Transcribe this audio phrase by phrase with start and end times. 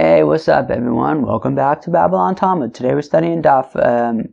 [0.00, 1.22] Hey, what's up, everyone?
[1.22, 2.72] Welcome back to Babylon Talmud.
[2.72, 4.28] Today we're studying Daf um,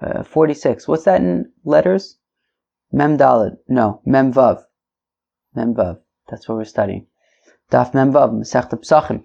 [0.00, 0.88] uh, 46.
[0.88, 2.16] What's that in letters?
[2.90, 3.58] Mem Daled.
[3.68, 4.60] No, Mem Vav.
[5.54, 6.00] Mem Vav.
[6.28, 7.06] That's what we're studying.
[7.70, 9.22] Daf Mem Vav, Masechta.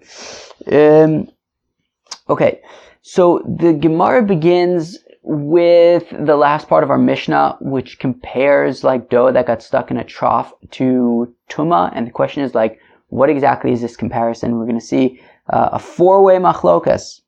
[0.72, 1.28] Um,
[2.30, 2.60] okay,
[3.02, 9.32] so the Gemara begins with the last part of our Mishnah, which compares like dough
[9.32, 12.78] that got stuck in a trough to Tuma, and the question is like,
[13.08, 14.56] what exactly is this comparison?
[14.56, 17.20] We're going to see uh, a four-way machlokas.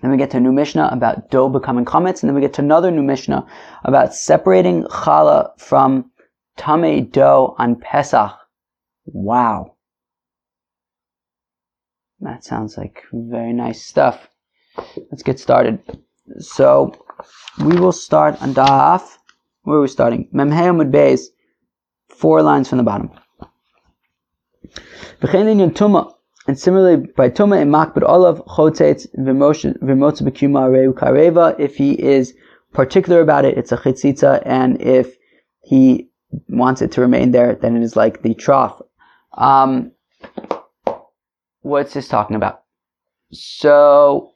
[0.00, 2.54] Then we get to a new Mishnah about dough becoming chametz, and then we get
[2.54, 3.46] to another new Mishnah
[3.84, 6.10] about separating challah from
[6.56, 8.32] tame dough on Pesach.
[9.06, 9.74] Wow.
[12.20, 14.28] That sounds like very nice stuff.
[15.10, 15.80] Let's get started.
[16.38, 16.92] So,
[17.64, 19.18] we will start on Da'af.
[19.62, 20.28] Where are we starting?
[20.32, 21.26] Memhei Amud Beis,
[22.08, 23.10] four lines from the bottom.
[26.48, 32.34] And similarly, by Tuma and Makbid Olav, Chotzetz, Vimotza Bekuma Reu Kareva, if he is
[32.72, 35.14] particular about it, it's a chitzitza, and if
[35.60, 36.08] he
[36.48, 38.80] wants it to remain there, then it is like the trough.
[39.36, 39.92] Um,
[41.60, 42.62] what's this talking about?
[43.30, 44.30] So,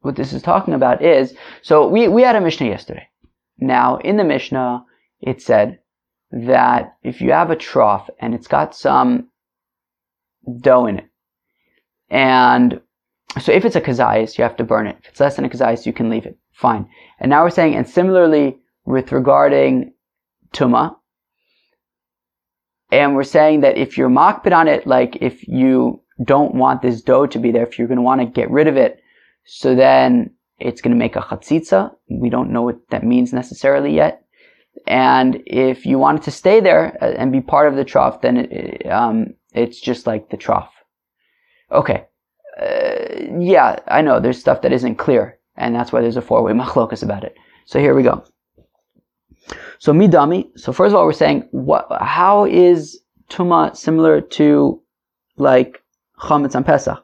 [0.00, 3.08] what this is talking about is, so we, we had a Mishnah yesterday.
[3.56, 4.84] Now, in the Mishnah,
[5.22, 5.78] it said
[6.30, 9.27] that if you have a trough and it's got some
[10.60, 11.08] dough in it.
[12.10, 12.80] And
[13.40, 14.96] so if it's a kazayas, you have to burn it.
[15.02, 16.38] If it's less than a kazayas, you can leave it.
[16.52, 16.88] Fine.
[17.20, 19.92] And now we're saying, and similarly with regarding
[20.52, 20.96] tuma,
[22.90, 27.02] and we're saying that if you're makpid on it, like if you don't want this
[27.02, 29.00] dough to be there, if you're going to want to get rid of it,
[29.44, 31.92] so then it's going to make a chatzitza.
[32.08, 34.24] We don't know what that means necessarily yet.
[34.86, 38.20] And if you want it to stay there uh, and be part of the trough,
[38.22, 40.72] then it, um, it's just like the trough.
[41.70, 42.04] Okay.
[42.60, 46.52] Uh, yeah, I know there's stuff that isn't clear, and that's why there's a four-way
[46.62, 47.36] machlokas about it.
[47.66, 48.24] So here we go.
[49.78, 50.48] So midami.
[50.58, 51.86] So first of all, we're saying what?
[52.00, 53.00] How is
[53.30, 54.80] tuma similar to
[55.36, 55.82] like
[56.20, 57.02] chametz on Pesach?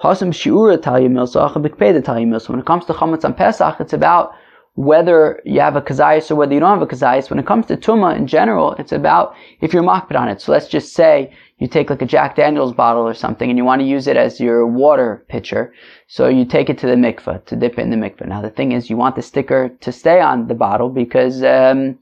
[0.00, 2.48] Hasam shiura talyim milsa.
[2.48, 4.34] When it comes to chametz on Pesach, it's about
[4.74, 7.30] whether you have a kazayas or whether you don't have a kazayas.
[7.30, 10.40] When it comes to tuma in general, it's about if you're makbid on it.
[10.40, 13.64] So let's just say you take like a Jack Daniels bottle or something and you
[13.64, 15.72] want to use it as your water pitcher.
[16.08, 18.26] So you take it to the mikveh to dip it in the mikveh.
[18.26, 21.98] Now the thing is you want the sticker to stay on the bottle because um,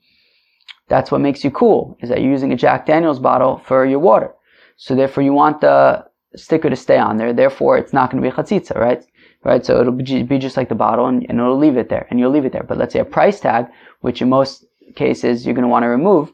[0.89, 3.99] that's what makes you cool is that you're using a Jack Daniels bottle for your
[3.99, 4.33] water.
[4.77, 7.35] So therefore you want the sticker to stay on there.
[7.35, 9.05] Therefore it's not going to be chatzitza, right?
[9.45, 9.67] Right?
[9.67, 12.31] So it'll be just like the bottle and, and it'll leave it there and you'll
[12.31, 12.63] leave it there.
[12.63, 13.67] But let's say a price tag,
[14.01, 14.65] which in most
[14.97, 16.33] cases you're going to want to remove.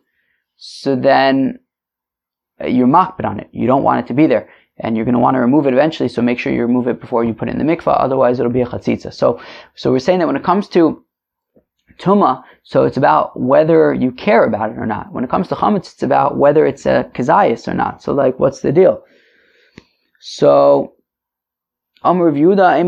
[0.57, 1.59] So then
[2.61, 3.49] Uh, you're makbid on it.
[3.53, 4.49] You don't want it to be there.
[4.81, 7.01] And you're going to want to remove it eventually, so make sure you remove it
[7.01, 9.13] before you put it in the mikvah, otherwise it'll be a chatzitza.
[9.13, 9.41] So,
[9.75, 11.05] so we're saying that when it comes to
[11.99, 15.13] tuma, so it's about whether you care about it or not.
[15.13, 18.03] When it comes to chametz, it's about whether it's a kazayas or not.
[18.03, 19.03] So like, what's the deal?
[20.21, 20.95] So,
[22.03, 22.79] Amr Yehuda.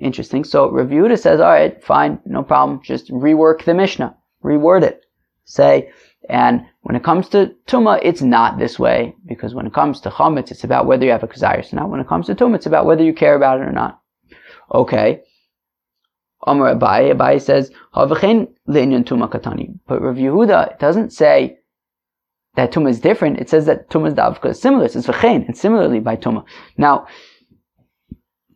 [0.00, 0.44] Interesting.
[0.44, 2.80] So Yehuda says, all right, fine, no problem.
[2.82, 5.04] Just rework the Mishnah, reword it.
[5.44, 5.90] Say,
[6.28, 10.10] and when it comes to Tuma, it's not this way, because when it comes to
[10.10, 11.90] Chametz, it's about whether you have a Kazayas or not.
[11.90, 14.00] When it comes to Tuma, it's about whether you care about it or not.
[14.72, 15.22] Okay.
[16.46, 19.78] Amr Abai, Abai says, Tuma katani.
[19.86, 21.58] But Rav Yehuda doesn't say
[22.54, 23.38] that Tuma is different.
[23.38, 24.86] It says that Tuma is davka is similar.
[24.86, 26.44] It says and similarly by Tuma.
[26.76, 27.06] Now,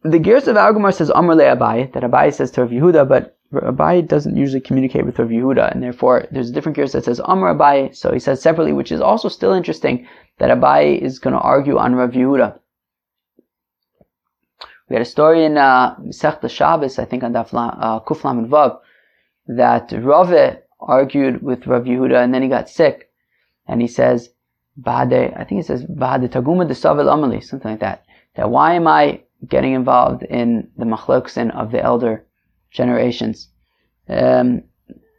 [0.03, 3.34] the Gears of Argumar says Amr le Abai, that Abai says to Rav Yehuda, but
[3.61, 7.21] Abai doesn't usually communicate with Rav Yehuda, and therefore there's a different gears that says
[7.21, 10.07] Amr Abai, so he says separately, which is also still interesting
[10.39, 12.59] that Abai is going to argue on Rav Yehuda.
[14.89, 15.97] We had a story in uh,
[16.49, 18.81] Shabbos, I think on Daf uh, Kuflam and Vav,
[19.47, 23.11] that Rave argued with Rav Yehuda, and then he got sick,
[23.67, 24.31] and he says,
[24.77, 28.05] Bade, I think he says, Bade Taguma de Savel Amali, something like that.
[28.37, 32.25] That why am I getting involved in the machloksin of the elder
[32.75, 33.49] generations.
[34.09, 34.65] Um,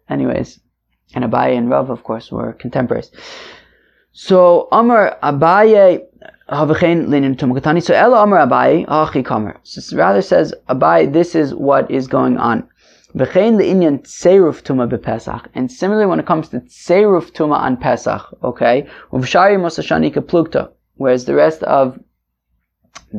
[0.08, 0.60] anyways,
[1.16, 3.10] and Abaye and Rav, of course, were contemporaries.
[4.12, 6.06] So Amar Abaye
[6.50, 7.82] Havachein Linin Tumakatani.
[7.82, 9.58] So Ella Amar Abaye Achi Kamer.
[9.98, 12.68] Rather says Abaye, this is what is going on.
[13.16, 15.48] V'chein le'inyan tseiruf tuma bepesach.
[15.56, 21.24] And similarly, when it comes to tseiruf tuma on Pesach, okay, uvshari mosashani plukta, whereas
[21.24, 21.98] the rest of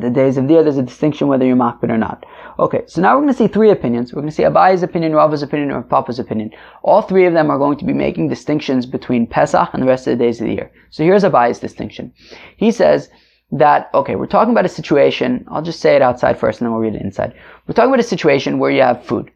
[0.00, 2.24] the days of the year, there's a distinction whether you're makbid or not.
[2.58, 4.12] Okay, so now we're going to see three opinions.
[4.12, 6.50] We're going to see Abayi's opinion, Rava's opinion, or Papa's opinion.
[6.82, 10.06] All three of them are going to be making distinctions between Pesach and the rest
[10.06, 10.70] of the days of the year.
[10.90, 12.12] So here's Abayi's distinction.
[12.56, 13.10] He says
[13.52, 16.72] that, okay, we're talking about a situation, I'll just say it outside first and then
[16.72, 17.34] we'll read it inside.
[17.66, 19.30] We're talking about a situation where you have food.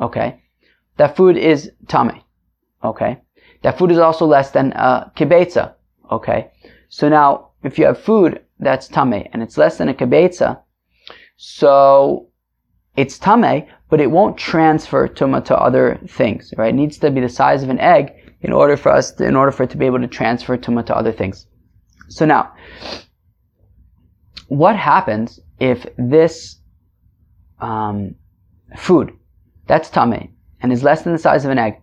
[0.00, 0.40] Okay.
[0.96, 2.20] That food is tame.
[2.82, 3.18] Okay.
[3.62, 5.74] That food is also less than uh, a kibetza.
[6.10, 6.50] Okay.
[6.88, 10.60] So now, if you have food that's tame and it's less than a kibetza,
[11.36, 12.28] so
[12.96, 16.74] it's tame, but it won't transfer tuma to other things, right?
[16.74, 19.36] It needs to be the size of an egg in order for us, to, in
[19.36, 21.46] order for it to be able to transfer tuma to other things.
[22.08, 22.52] So now,
[24.48, 26.56] what happens if this
[27.60, 28.14] um,
[28.76, 29.12] food
[29.66, 31.74] that's tame and is less than the size of an egg,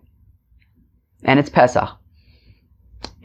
[1.24, 1.88] and it's Pesach,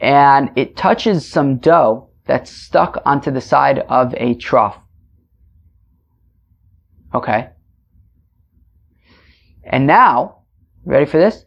[0.00, 4.78] and it touches some dough that's stuck onto the side of a trough.
[7.14, 7.50] Okay.
[9.64, 10.42] And now,
[10.84, 11.44] ready for this?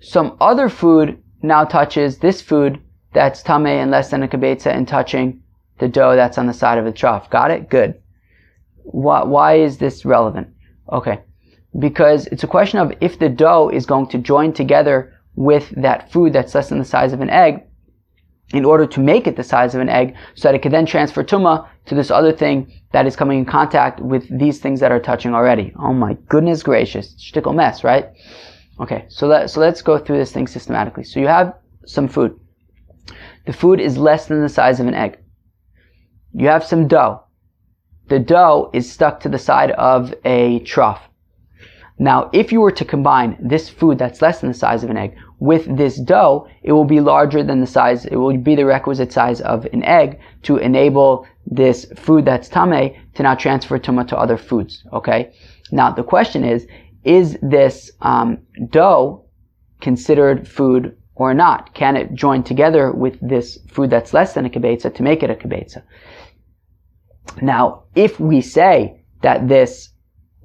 [0.00, 2.80] Some other food now touches this food
[3.12, 5.42] that's tame and less than a kibetza and touching
[5.78, 7.28] the dough that's on the side of the trough.
[7.30, 7.68] Got it?
[7.68, 8.00] Good.
[8.84, 10.48] Why, why is this relevant?
[10.90, 11.20] Okay.
[11.78, 16.12] Because it's a question of if the dough is going to join together with that
[16.12, 17.64] food that's less than the size of an egg,
[18.52, 20.86] in order to make it the size of an egg so that it could then
[20.86, 24.92] transfer tuma to this other thing that is coming in contact with these things that
[24.92, 25.72] are touching already.
[25.78, 27.14] Oh my goodness gracious.
[27.14, 28.10] Shtickle mess, right?
[28.80, 31.04] Okay, so let, so let's go through this thing systematically.
[31.04, 31.54] So you have
[31.86, 32.38] some food.
[33.46, 35.18] The food is less than the size of an egg.
[36.32, 37.24] You have some dough.
[38.08, 41.08] The dough is stuck to the side of a trough.
[41.98, 44.96] Now, if you were to combine this food that's less than the size of an
[44.96, 48.64] egg with this dough, it will be larger than the size, it will be the
[48.64, 54.06] requisite size of an egg to enable this food that's tame to now transfer tuma
[54.06, 54.84] to other foods.
[54.92, 55.32] Okay?
[55.72, 56.68] Now, the question is,
[57.02, 58.38] is this um,
[58.70, 59.24] dough
[59.80, 61.74] considered food or not?
[61.74, 65.30] Can it join together with this food that's less than a kibetza to make it
[65.30, 65.82] a kibetza?
[67.40, 69.90] Now, if we say that this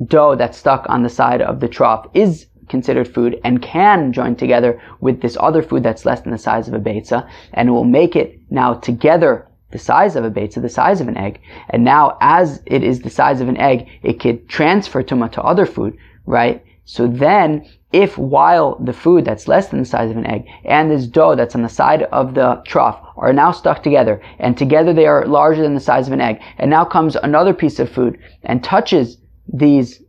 [0.05, 4.35] dough that's stuck on the side of the trough is considered food and can join
[4.35, 7.71] together with this other food that's less than the size of a beitza, and it
[7.71, 11.39] will make it now together the size of a beitza, the size of an egg.
[11.69, 15.41] And now, as it is the size of an egg, it could transfer tuma to
[15.43, 16.63] other food, right?
[16.85, 20.89] So then, if while the food that's less than the size of an egg and
[20.89, 24.93] this dough that's on the side of the trough are now stuck together, and together
[24.93, 27.89] they are larger than the size of an egg, and now comes another piece of
[27.89, 29.17] food and touches
[29.51, 30.01] these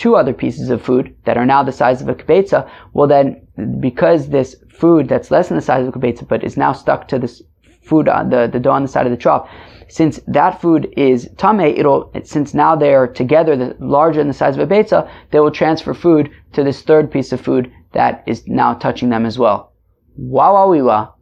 [0.00, 3.46] two other pieces of food that are now the size of a kibetza, well then,
[3.80, 7.06] because this food that's less than the size of a kibetza, but is now stuck
[7.06, 7.42] to this
[7.82, 9.46] food on the, the dough on the side of the trough,
[9.88, 14.32] since that food is tame, it'll, since now they are together, the, larger than the
[14.32, 18.24] size of a betza, they will transfer food to this third piece of food that
[18.26, 19.74] is now touching them as well.
[20.16, 21.14] Wow, wow, wee, wow.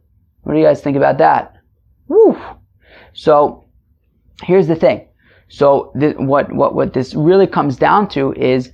[0.43, 1.53] What do you guys think about that?
[2.07, 2.39] Woo!
[3.11, 3.65] So,
[4.41, 5.08] here's the thing.
[5.49, 8.71] So th- what, what, what this really comes down to is,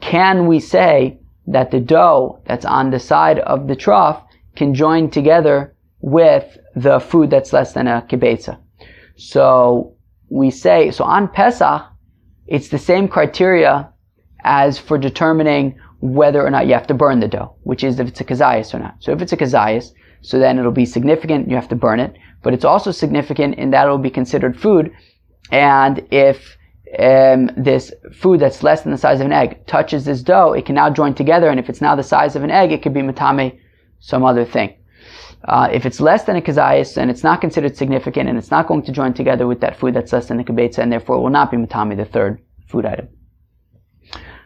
[0.00, 4.22] can we say that the dough that's on the side of the trough
[4.54, 8.58] can join together with the food that's less than a kibetza?
[9.16, 9.96] So
[10.28, 11.82] we say, so on Pesach,
[12.46, 13.90] it's the same criteria
[14.44, 18.08] as for determining whether or not you have to burn the dough, which is if
[18.08, 18.96] it's a kazayas or not.
[19.00, 22.14] So if it's a kazayas, so then it'll be significant, you have to burn it,
[22.42, 24.92] but it's also significant in that it'll be considered food
[25.50, 26.56] and if
[26.98, 30.66] um, this food that's less than the size of an egg touches this dough, it
[30.66, 31.48] can now join together.
[31.48, 33.58] And if it's now the size of an egg, it could be matame,
[34.00, 34.74] some other thing.
[35.46, 38.66] Uh, if it's less than a kazayas and it's not considered significant and it's not
[38.66, 41.30] going to join together with that food that's less than a kibetza and therefore will
[41.30, 43.08] not be matame, the third food item.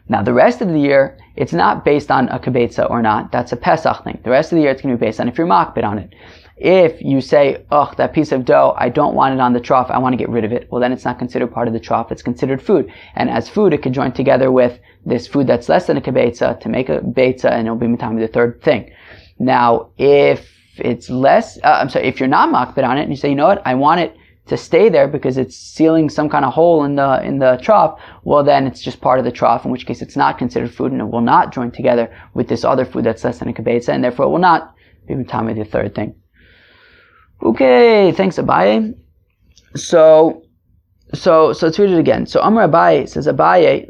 [0.09, 3.31] Now the rest of the year, it's not based on a kibetza or not.
[3.31, 4.19] That's a Pesach thing.
[4.25, 5.99] The rest of the year, it's going to be based on if you're makbid on
[5.99, 6.15] it.
[6.61, 9.91] If you say, oh, that piece of dough, I don't want it on the trough,
[9.91, 11.81] I want to get rid of it, well then it's not considered part of the
[11.81, 12.93] trough, it's considered food.
[13.15, 16.59] And as food, it could join together with this food that's less than a kibetza
[16.61, 18.91] to make a beitza and it'll be matami the third thing.
[19.39, 23.17] Now, if it's less, uh, I'm sorry, if you're not makbid on it and you
[23.17, 26.45] say, you know what, I want it to stay there because it's sealing some kind
[26.45, 29.65] of hole in the in the trough, well then it's just part of the trough,
[29.65, 32.65] in which case it's not considered food and it will not join together with this
[32.65, 34.75] other food that's less than a kibetza, and therefore it will not
[35.07, 36.15] be matami the third thing.
[37.43, 38.95] Okay, thanks Abaye.
[39.77, 40.43] So,
[41.15, 42.27] so, so let's read it again.
[42.27, 43.89] So Amr Abaye says Abaye.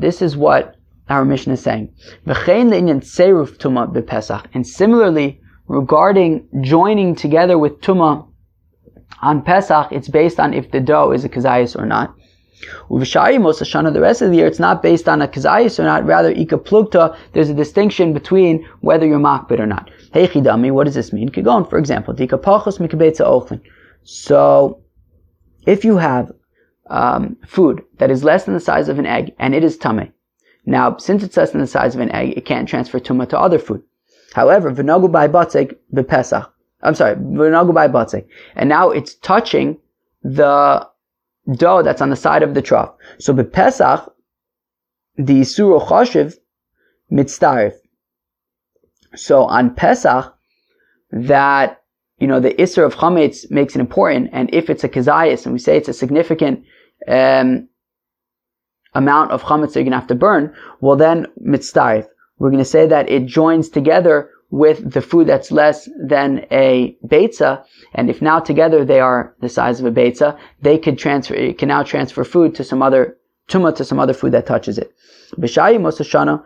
[0.00, 0.76] This is what
[1.08, 1.94] our mission is saying.
[4.54, 8.28] And similarly, regarding joining together with tuma
[9.22, 12.14] on Pesach, it's based on if the dough is a kazayas or not.
[12.88, 16.04] Uvishari Mosashana, the rest of the year, it's not based on a kazayas or not,
[16.04, 19.90] rather, ika plugta, there's a distinction between whether you're makbid or not.
[20.12, 21.28] Heichidami, what does this mean?
[21.28, 23.60] Kigon, for example, dika pachos mikabetza ochlin.
[24.04, 24.82] So,
[25.66, 26.32] if you have
[26.90, 30.12] um, food that is less than the size of an egg and it is tummy,
[30.66, 33.38] now since it's less than the size of an egg, it can't transfer tuma to
[33.38, 33.82] other food.
[34.34, 35.76] However, v'nogu by batzek.
[36.82, 38.24] I'm sorry, v'nogu by
[38.56, 39.78] and now it's touching
[40.22, 40.86] the
[41.52, 42.94] dough that's on the side of the trough.
[43.18, 44.10] So bepesach,
[45.16, 46.34] the suro choshev
[47.10, 47.74] mitzdarif.
[49.14, 50.34] So on Pesach,
[51.12, 51.82] that
[52.18, 55.52] you know the isser of chametz makes it important, and if it's a kazayas, and
[55.52, 56.64] we say it's a significant
[57.06, 57.68] um,
[58.94, 62.06] amount of chametz that you're gonna have to burn, well then mitzdarif.
[62.38, 67.64] We're gonna say that it joins together with the food that's less than a beitza,
[67.94, 71.58] and if now together they are the size of a beitza, they could transfer, it
[71.58, 73.16] can now transfer food to some other
[73.48, 74.94] tuma to some other food that touches it.
[75.36, 76.40] B'shayi Mosashana,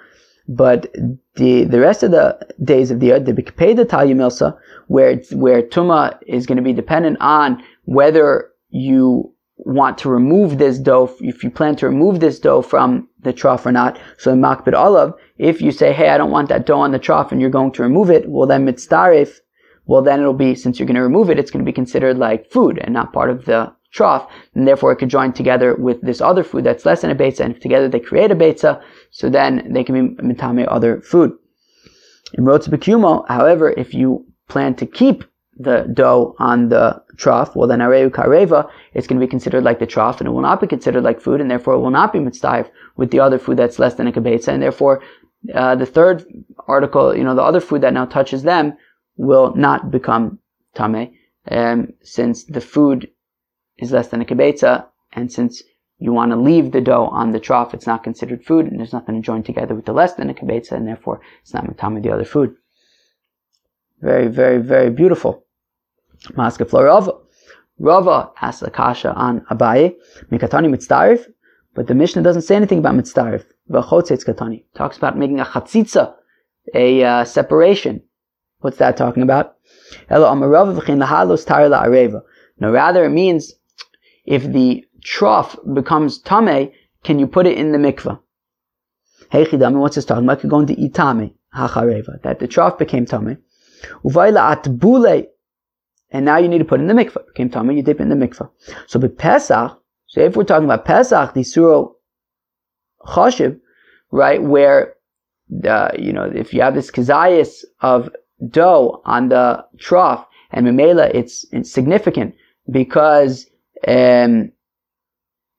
[0.48, 0.86] but
[1.34, 2.26] the the rest of the
[2.64, 7.18] days of the year, the Bikpeda Talyamilsa, where where Tuma is going to be dependent
[7.20, 12.62] on whether you want to remove this dough, if you plan to remove this dough
[12.62, 13.98] from the trough or not.
[14.16, 16.98] So in Makbid Olav, if you say, hey, I don't want that dough on the
[16.98, 19.38] trough and you're going to remove it, well then mitzdarif,
[19.86, 22.18] well then it'll be, since you're going to remove it, it's going to be considered
[22.18, 26.00] like food and not part of the trough, and therefore it could join together with
[26.02, 28.82] this other food that's less than a beitza, and if together they create a beitza,
[29.10, 31.32] so then they can be mitame other food.
[32.34, 32.68] In Rotz
[33.28, 35.24] however, if you plan to keep
[35.56, 39.80] the dough on the trough, well then areu kareva, it's going to be considered like
[39.80, 42.12] the trough, and it will not be considered like food, and therefore it will not
[42.12, 45.02] be mitzvah with the other food that's less than a kibetza, and therefore
[45.54, 46.24] uh, the third
[46.66, 48.76] article, you know, the other food that now touches them
[49.16, 50.38] will not become
[50.74, 51.12] tame,
[51.50, 53.10] um, since the food
[53.76, 55.62] is less than a kibetza, and since
[55.98, 58.92] you want to leave the dough on the trough, it's not considered food, and there's
[58.92, 62.02] nothing to join together with the less than a kibetza, and therefore it's not matame
[62.02, 62.54] the other food.
[64.00, 65.44] Very, very, very beautiful.
[66.36, 67.12] Maska Rava.
[67.78, 69.94] Rava asks a kasha on Abaye,
[70.30, 71.26] Mikatani mitzdarif,
[71.74, 73.44] but the Mishnah doesn't say anything about mitzdarif.
[73.70, 74.64] V'chotzetz katani.
[74.74, 76.14] Talks about making a chatzitza,
[76.74, 78.02] a uh, separation.
[78.60, 79.56] What's that talking about?
[80.10, 82.22] Elo amarava v'chin lahalos tar la'areva.
[82.58, 83.54] No, rather it means
[84.26, 86.72] if the trough becomes tame,
[87.04, 88.18] can you put it in the mikveh?
[89.30, 90.40] Hey chidami, what's this talking about?
[90.40, 93.38] Could go into itame hachareva that the trough became tame.
[94.04, 95.28] Uvayla atbule,
[96.10, 97.26] and now you need to put in the mikveh.
[97.28, 98.50] Became tame, you dip in the mikvah.
[98.86, 99.78] So be Pesach.
[100.06, 101.94] So if we're talking about Pesach, the suro
[103.06, 103.60] chashiv,
[104.10, 104.94] right, where
[105.48, 108.10] the you know if you have this kazayas of
[108.50, 112.34] dough on the trough and memela, it's, it's significant
[112.70, 113.46] because
[113.86, 114.50] um,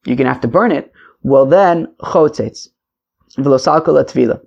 [0.06, 0.92] you're to have to burn it,
[1.22, 2.70] well then, chotzetz.
[3.38, 4.42] Velosalka latvila.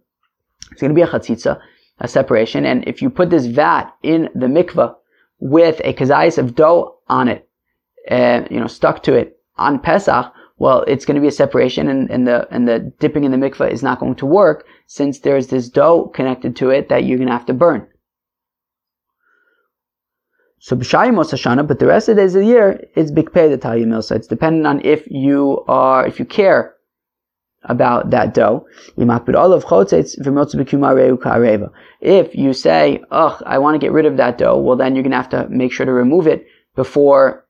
[0.73, 1.61] It's to be a chatzitza,
[1.99, 4.95] a separation, and if you put this vat in the mikvah
[5.43, 7.49] with a kazayas of dough on it,
[8.09, 11.89] uh, you know, stuck to it on Pesach, well, it's going to be a separation
[11.89, 15.19] and, and the, and the dipping in the mikvah is not going to work since
[15.19, 17.89] there's this dough connected to it that you're going to have to burn.
[20.61, 23.49] So b'shayimos Hashana, but the rest of the days of the year is big pay
[23.49, 24.05] the talyamil.
[24.05, 26.77] So it's dependent on if you are, if you care
[27.65, 28.67] about that dough.
[32.01, 35.03] If you say, ugh, I want to get rid of that dough, well then you're
[35.03, 37.47] going to have to make sure to remove it before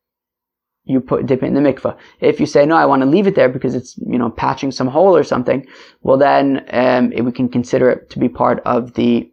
[0.85, 1.97] you put dip it in the mikvah.
[2.21, 4.73] If you say no, I want to leave it there because it's you know patching
[4.73, 5.67] some hole or something,
[6.03, 9.31] well then um, we can consider it to be part of the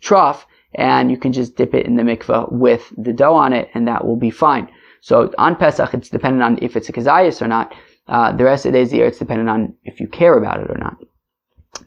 [0.00, 3.70] trough, and you can just dip it in the mikveh with the dough on it,
[3.74, 4.68] and that will be fine.
[5.00, 7.74] So on Pesach, it's dependent on if it's a kazayas or not.
[8.06, 10.36] Uh, the rest of the days of the year, it's dependent on if you care
[10.36, 10.96] about it or not.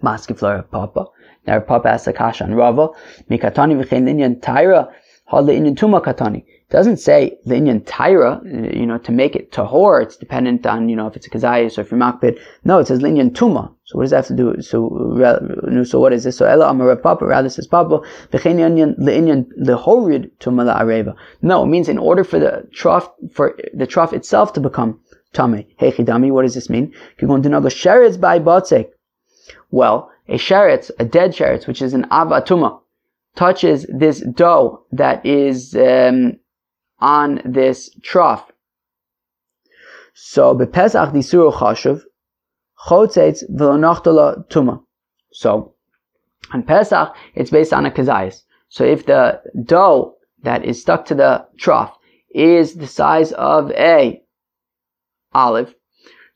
[0.01, 1.05] Maskiflora Papa.
[1.45, 2.89] Now Papa asks Rava.
[3.29, 4.89] Mikatani v'chein linyan taira,
[5.27, 8.43] hal inyan tuma katani doesn't say the Inyan Tyra,
[8.77, 11.77] you know, to make it tahor, it's dependent on, you know, if it's a kazayas
[11.77, 12.39] or if you're makbid.
[12.65, 13.73] No, it says Linyan Tuma.
[13.85, 14.61] So what does that have to do?
[14.61, 16.35] So, so what is this?
[16.35, 21.15] So Ella Amara Papa, rather says Papa, V'chein Inyan, Le'inyan, Lehorid Tuma La'areva.
[21.41, 24.99] No, it means in order for the trough, for the trough itself to become
[25.33, 25.65] Tame.
[25.77, 26.93] Hey Chidami, what does this mean?
[27.19, 28.89] You're going to know the Sheretz by Batzek.
[29.71, 32.79] Well, a sheretz, a dead sheretz, which is an avatuma,
[33.35, 36.37] touches this dough that is um,
[36.99, 38.51] on this trough.
[40.13, 42.01] So bepesach disuru chashuv
[42.87, 44.83] chotzetz v'lonachtala tuma.
[45.31, 45.75] So
[46.51, 48.43] on Pesach, it's based on a kazayas.
[48.69, 51.95] So if the dough that is stuck to the trough
[52.33, 54.21] is the size of a
[55.45, 55.73] olive,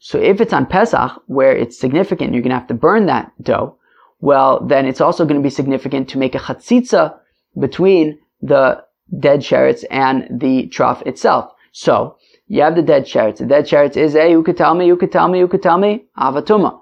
[0.04, 3.32] so if it's on Pesach where it's significant, you're going to have to burn that
[3.42, 3.78] dough.
[4.20, 7.16] Well, then it's also going to be significant to make a chatzitza
[7.60, 8.84] between the
[9.20, 11.52] dead sheretz and the trough itself.
[11.72, 12.18] So,
[12.48, 13.38] you have the dead sheretz.
[13.38, 15.62] The dead sheretz is a, you could tell me, you could tell me, you could
[15.62, 16.80] tell me, avatuma.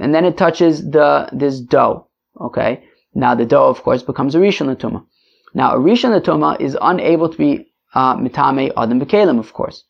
[0.00, 2.08] And then it touches the, this dough.
[2.40, 2.82] Okay?
[3.14, 4.66] Now the dough, of course, becomes a rishon.
[5.54, 9.84] Now a rishon is unable to be uh, mitame adam bekalim, of course.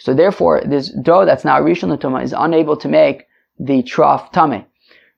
[0.00, 3.26] So therefore, this dough that's now rishon latuma is unable to make
[3.58, 4.64] the trough tame.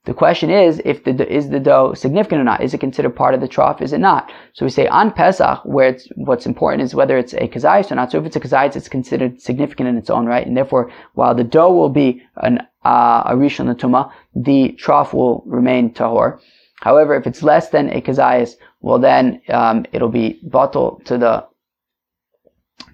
[0.05, 2.61] The question is, if the is the dough significant or not?
[2.61, 3.81] Is it considered part of the trough?
[3.81, 4.33] Is it not?
[4.53, 7.95] So we say on Pesach, where it's what's important is whether it's a kazayis or
[7.95, 8.11] not.
[8.11, 11.37] So if it's a kazayis, it's considered significant in its own right, and therefore, while
[11.37, 16.41] the dough will be an uh, a rishon latuma, the trough will remain tahor.
[16.81, 21.47] However, if it's less than a kazayis, well then um, it'll be bottle to the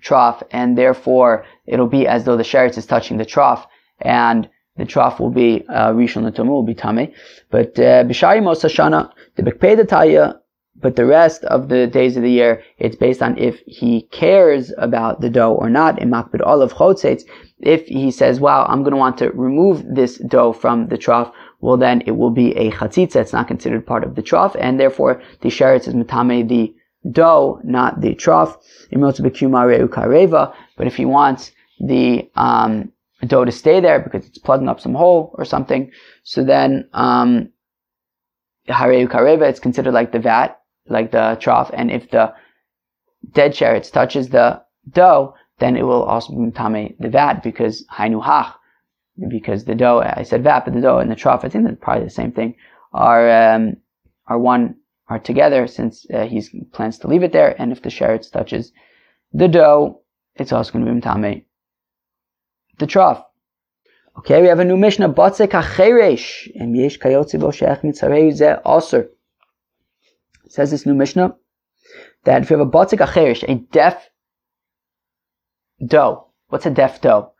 [0.02, 3.66] trough, and therefore it'll be as though the sheretz is touching the trough,
[4.00, 7.12] and the trough will be uh, rishon l'tumah will be tame.
[7.50, 9.76] But uh, b'shari mos hashana the bekpei
[10.80, 14.72] but the rest of the days of the year, it's based on if he cares
[14.78, 16.00] about the dough or not.
[16.00, 17.24] In makbid olav chotzetz,
[17.58, 21.32] if he says, "Wow, I'm going to want to remove this dough from the trough,"
[21.60, 23.16] well, then it will be a chatzitza.
[23.16, 26.72] It's not considered part of the trough, and therefore the sheretz is matame the
[27.10, 28.56] dough, not the trough.
[30.76, 32.92] But if he wants the um,
[33.26, 35.90] dough to stay there because it's plugging up some hole or something,
[36.22, 37.50] so then um,
[38.66, 42.32] it's considered like the vat, like the trough, and if the
[43.32, 48.22] dead sheretz touches the dough, then it will also be tame the vat because hainu
[48.22, 48.54] hach,
[49.28, 51.78] because the dough, I said vat, but the dough and the trough, I think that's
[51.80, 52.54] probably the same thing,
[52.92, 53.76] are um,
[54.26, 54.76] are one
[55.08, 56.42] are together since uh, he
[56.72, 58.72] plans to leave it there, and if the sheretz touches
[59.32, 60.02] the dough,
[60.36, 61.44] it's also going to be tame
[62.78, 63.22] the trough.
[64.18, 68.60] Okay, we have a new Mishnah, Batzek HaCheresh, Em Yesh Kayotzi Bo Sheach Mitzarei Zeh
[68.66, 69.10] Aser.
[70.48, 71.36] Says this new Mishnah,
[72.24, 74.10] that if you have a Batzek HaCheresh, a deaf
[75.86, 77.32] dough, what's a deaf dough?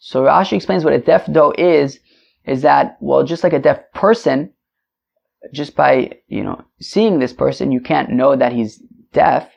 [0.00, 2.00] So Rashi explains what a deaf dough is,
[2.44, 4.52] is that, well, just like a deaf person,
[5.52, 9.48] just by, you know, seeing this person, you can't know that he's deaf.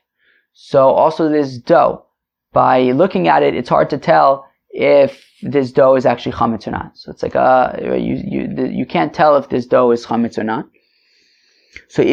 [0.54, 2.06] So also this dough,
[2.54, 6.72] by looking at it, it's hard to tell if this dough is actually chametz or
[6.72, 6.98] not.
[6.98, 10.44] So it's like uh, you you you can't tell if this dough is chametz or
[10.44, 10.66] not.
[11.88, 12.04] So.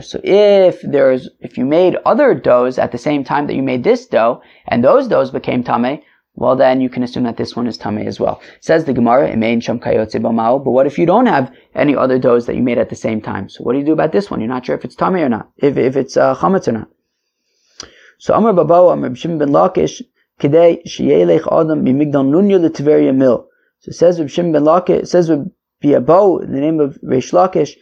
[0.00, 3.84] So if there's if you made other doughs at the same time that you made
[3.84, 6.00] this dough, and those doughs became tame,
[6.34, 8.40] well then you can assume that this one is tame as well.
[8.60, 9.28] Says the Gemara,
[9.60, 10.22] sham kayotze
[10.64, 13.20] But what if you don't have any other doughs that you made at the same
[13.20, 13.48] time?
[13.48, 14.40] So what do you do about this one?
[14.40, 16.88] You're not sure if it's tame or not, if if it's uh, chametz or not.
[18.18, 20.00] So Amr Babo, Amr Bishim ben Lakish,
[20.42, 23.46] Kedei sheyelech adam mimigdal nunya letveria mil.
[23.78, 25.48] So it says with Shim ben Lakish, it says with
[25.82, 27.76] Biabo, the name of Reish Lakish,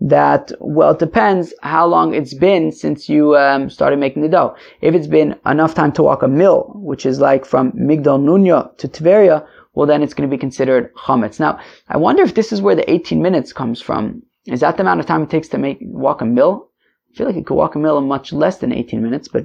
[0.00, 4.56] that, well, it depends how long it's been since you um, started making the dough.
[4.80, 8.76] If it's been enough time to walk a mil, which is like from Migdal Nunya
[8.78, 11.38] to Tveria, well, then it's going to be considered chametz.
[11.38, 14.22] Now, I wonder if this is where the 18 minutes comes from.
[14.46, 16.70] Is that the amount of time it takes to make walk a mil?
[17.12, 19.44] I feel like you could walk a mil in much less than 18 minutes, but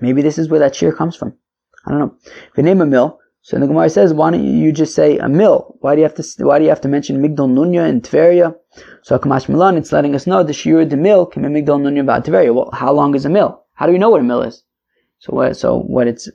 [0.00, 1.34] maybe this is where that shear comes from.
[1.86, 2.14] I don't know.
[2.24, 5.28] If you name a mil, so the Gemara says, why don't you just say a
[5.28, 5.76] mil?
[5.80, 6.24] Why do you have to?
[6.46, 8.56] Why do you have to mention Migdal Nunya and Tveria?
[9.02, 12.00] So Kamash Milan, it's letting us know the shiur the mil can be Migdal Nunya
[12.00, 12.54] about Tveria.
[12.54, 13.62] Well, how long is a mil?
[13.74, 14.62] How do we know what a mil is?
[15.18, 15.58] So what?
[15.58, 16.30] So what it's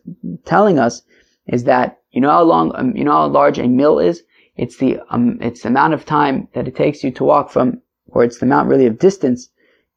[0.46, 1.02] telling us
[1.48, 4.22] is that you know how long, um, you know how large a mil is.
[4.56, 7.82] It's the um, it's the amount of time that it takes you to walk from,
[8.08, 9.50] or it's the amount really of distance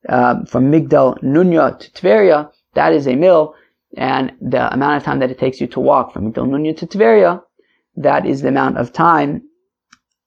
[0.09, 2.51] uh, from Migdal Nunya to Tveria.
[2.73, 3.55] That is a mil
[3.97, 7.43] and the amount of time that it takes you to walk from Nunya to Tveria,
[7.97, 9.43] that is the amount of time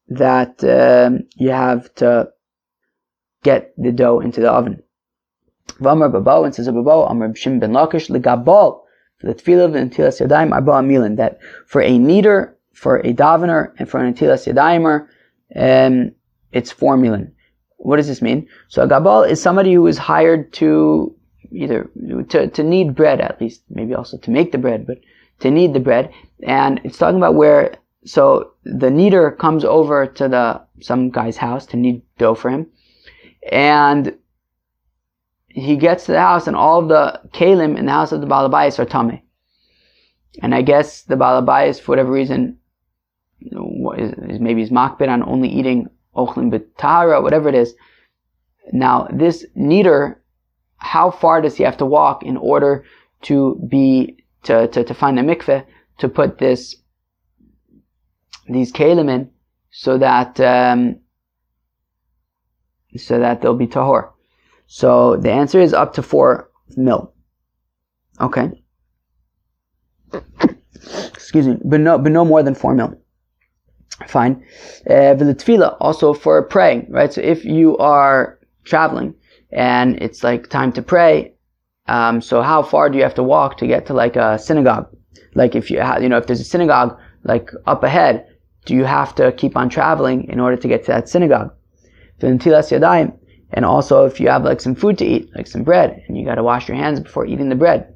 [0.08, 2.30] that um, you have to
[3.44, 4.84] get the dough into the oven.
[5.80, 8.82] V'amar babo, and says babo, Amar B'shim ben Lakish, legabal,
[9.18, 13.74] for the tefillah and tilas yadayim arba milin, that for a kneader, for a davener,
[13.80, 15.08] and for an tilas yadayimer,
[15.56, 16.12] um,
[16.52, 17.32] it's four milin.
[17.78, 18.48] What does this mean?
[18.68, 21.16] So a gabal is somebody who is hired to
[21.56, 21.90] either
[22.30, 25.00] to, to knead bread at least, maybe also to make the bread, but
[25.40, 26.14] to knead the bread.
[26.44, 31.66] And it's talking about where, so the kneader comes over to the, some guy's house
[31.68, 32.68] to knead dough for him.
[33.52, 34.16] And
[35.48, 38.78] he gets to the house and all the kalim in the house of the balabais
[38.78, 39.22] are tame.
[40.42, 42.58] And I guess the balabais, for whatever reason,
[43.42, 47.74] is, is maybe he's makbid on only eating ochlim b'tahara, whatever it is.
[48.74, 50.22] Now, this kneader
[50.78, 52.86] how far does he have to walk in order
[53.24, 55.66] to be to, to, to find a mikveh
[55.98, 56.76] to put this
[58.48, 59.30] these kalim in
[59.72, 61.00] so that um,
[62.98, 64.12] so that they'll be tahor.
[64.68, 67.14] So the answer is up to four mil.
[68.20, 68.52] Okay.
[71.14, 72.98] Excuse me, but no, but no more than four mil.
[74.08, 74.46] Fine.
[74.90, 75.16] Uh,
[75.80, 77.12] also for praying, right?
[77.12, 79.16] So if you are traveling
[79.52, 81.36] and it's like time to pray,
[81.88, 84.88] um, so how far do you have to walk to get to like a synagogue?
[85.36, 88.28] Like if you have, you know, if there's a synagogue like up ahead,
[88.66, 91.54] do you have to keep on traveling in order to get to that synagogue?
[92.22, 96.26] And also if you have like some food to eat, like some bread, and you
[96.26, 97.94] got to wash your hands before eating the bread.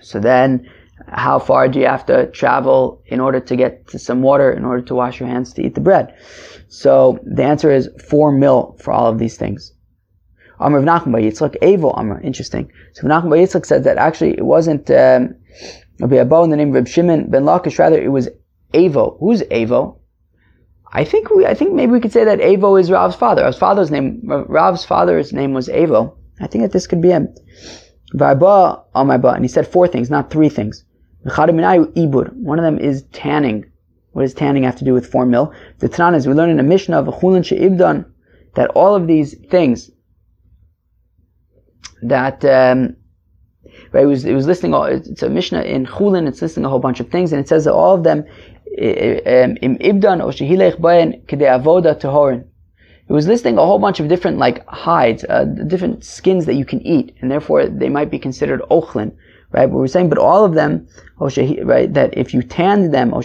[0.00, 0.68] So then
[1.08, 4.64] how far do you have to travel in order to get to some water, in
[4.64, 6.14] order to wash your hands to eat the bread?
[6.68, 9.72] So the answer is four mil for all of these things.
[10.58, 12.70] Amr of Nachman bar Yitzchak, Evo Amr, interesting.
[12.94, 15.34] So Nachman bar Yitzchak said that actually it wasn't um,
[16.02, 18.28] Abba in the name of Reb Shimon ben Lakish, rather it was
[18.74, 19.18] Evo.
[19.20, 19.98] Who's Evo?
[20.92, 23.42] I think we, I think maybe we could say that Evo is Rav's father.
[23.42, 26.16] Rav's father's name, Rav's father's name was Evo.
[26.40, 27.34] I think that this could be him.
[28.14, 30.84] V'arba Amar and he said four things, not three things.
[31.24, 31.48] One
[32.58, 33.66] of them is tanning.
[34.12, 35.52] What does tanning have to do with four mil?
[35.80, 38.06] The Tanan is we learn in a Mishnah of Chulin She'ibdan
[38.54, 39.90] that all of these things
[42.02, 42.96] that um,
[43.92, 44.84] right, it was it was listing all.
[44.84, 46.26] It's a Mishnah in Chulin.
[46.28, 49.56] It's listing a whole bunch of things, and it says that all of them um,
[49.62, 52.44] im ibdan or shehilech bayan kedei avoda tohorin.
[53.08, 56.64] It was listing a whole bunch of different like hides, uh, different skins that you
[56.64, 59.12] can eat, and therefore they might be considered ochlin,
[59.52, 59.66] right?
[59.66, 60.88] But we're saying, but all of them,
[61.20, 63.22] right, that if you tanned them, or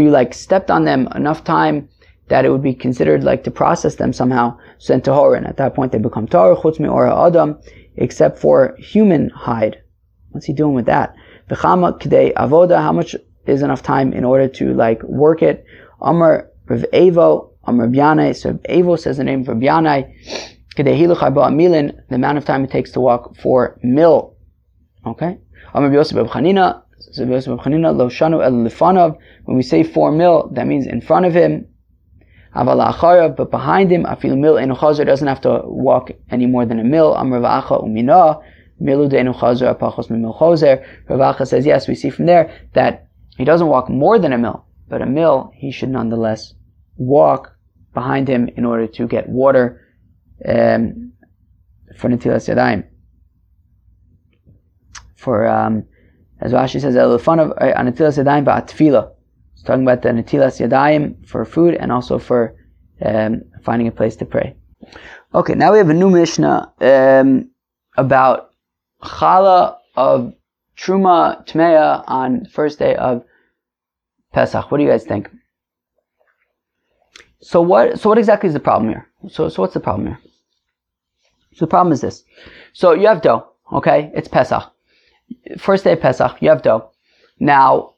[0.00, 1.88] you like stepped on them enough time
[2.28, 5.48] that it would be considered like to process them somehow, so then tahorin.
[5.48, 7.58] At that point they become tar, chutzmi or adam,
[7.96, 9.82] except for human hide.
[10.30, 11.14] What's he doing with that?
[11.48, 13.14] V'chama k'dei avoda, how much
[13.46, 15.64] is enough time in order to like work it?
[16.00, 20.52] Amar Rav Evo, um, Rabbi So Evo says the name of Rabbi Yanai.
[20.76, 24.36] The amount of time it takes to walk for mil.
[25.06, 25.38] Okay?
[25.72, 31.00] Amr Yosef Chanina, so Lo Shanu El when we say four mil, that means in
[31.00, 31.66] front of him.
[32.54, 36.84] But behind him, afilu mil enu chazer doesn't have to walk any more than a
[36.84, 37.14] mil.
[37.14, 38.42] Amr v'acha umina
[38.80, 40.84] milu de'enu chazer apachos mimil chozer.
[41.08, 41.86] Ravacha says yes.
[41.88, 45.50] We see from there that he doesn't walk more than a mil, but a mil
[45.54, 46.54] he should nonetheless
[46.96, 47.56] walk
[47.92, 49.82] behind him in order to get water
[50.46, 51.12] um,
[51.96, 52.86] for Natilas Yadayim.
[55.16, 55.84] For, um,
[56.40, 59.12] as Rashi says, Elefanav uh, Natilas Yadayim ba'atfila.
[59.66, 62.54] Talking about the Natilas Yadayim for food and also for
[63.04, 64.54] um, finding a place to pray.
[65.34, 67.50] Okay, now we have a new Mishnah um,
[67.96, 68.50] about
[69.02, 70.32] challah of
[70.76, 73.24] Truma Tmeya on first day of
[74.32, 74.70] Pesach.
[74.70, 75.30] What do you guys think?
[77.40, 79.08] So what, so what exactly is the problem here?
[79.28, 80.18] So, so what's the problem here?
[81.54, 82.22] So the problem is this.
[82.72, 84.12] So you have dough, okay?
[84.14, 84.62] It's Pesach.
[85.58, 86.90] First day of Pesach, you have dough.
[87.40, 87.94] Now,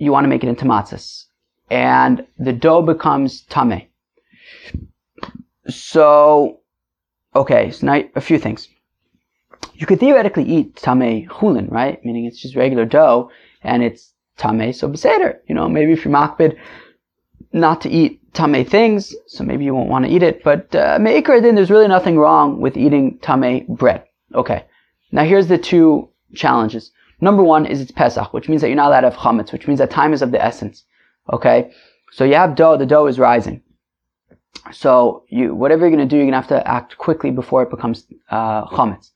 [0.00, 1.26] you want to make it into matzahs.
[1.70, 3.82] And the dough becomes tame.
[5.68, 6.60] So,
[7.36, 8.66] okay, so now a few things.
[9.74, 12.04] You could theoretically eat tame chulin, right?
[12.04, 13.30] Meaning it's just regular dough
[13.62, 15.38] and it's tame, so beseder.
[15.46, 16.56] You know, maybe if you're makbid
[17.52, 20.42] not to eat tame things, so maybe you won't want to eat it.
[20.42, 24.04] But uh, me'ikar then there's really nothing wrong with eating tame bread.
[24.34, 24.64] Okay.
[25.12, 26.90] Now here's the two challenges.
[27.20, 29.66] Number one is it's Pesach, which means that you're not allowed to have chametz, which
[29.66, 30.84] means that time is of the essence.
[31.32, 31.72] Okay.
[32.12, 33.62] So you have dough, the dough is rising.
[34.72, 37.62] So you, whatever you're going to do, you're going to have to act quickly before
[37.62, 39.10] it becomes uh, chametz.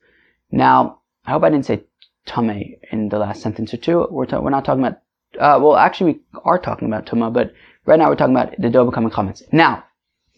[0.51, 1.83] Now, I hope I didn't say
[2.25, 4.07] tame in the last sentence or two.
[4.09, 5.01] We're, ta- we're not talking about,
[5.39, 7.53] uh, well, actually we are talking about tuma, but
[7.85, 9.41] Right now we're talking about the dough becoming chametz.
[9.51, 9.83] Now,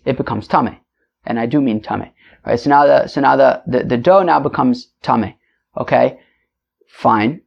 [0.06, 0.78] it becomes tame.
[1.26, 2.12] And I do mean tame.
[2.46, 2.60] Right?
[2.60, 5.34] So now the, so now the, the, the dough now becomes tame.
[5.78, 6.20] Okay?
[6.88, 7.42] Fine.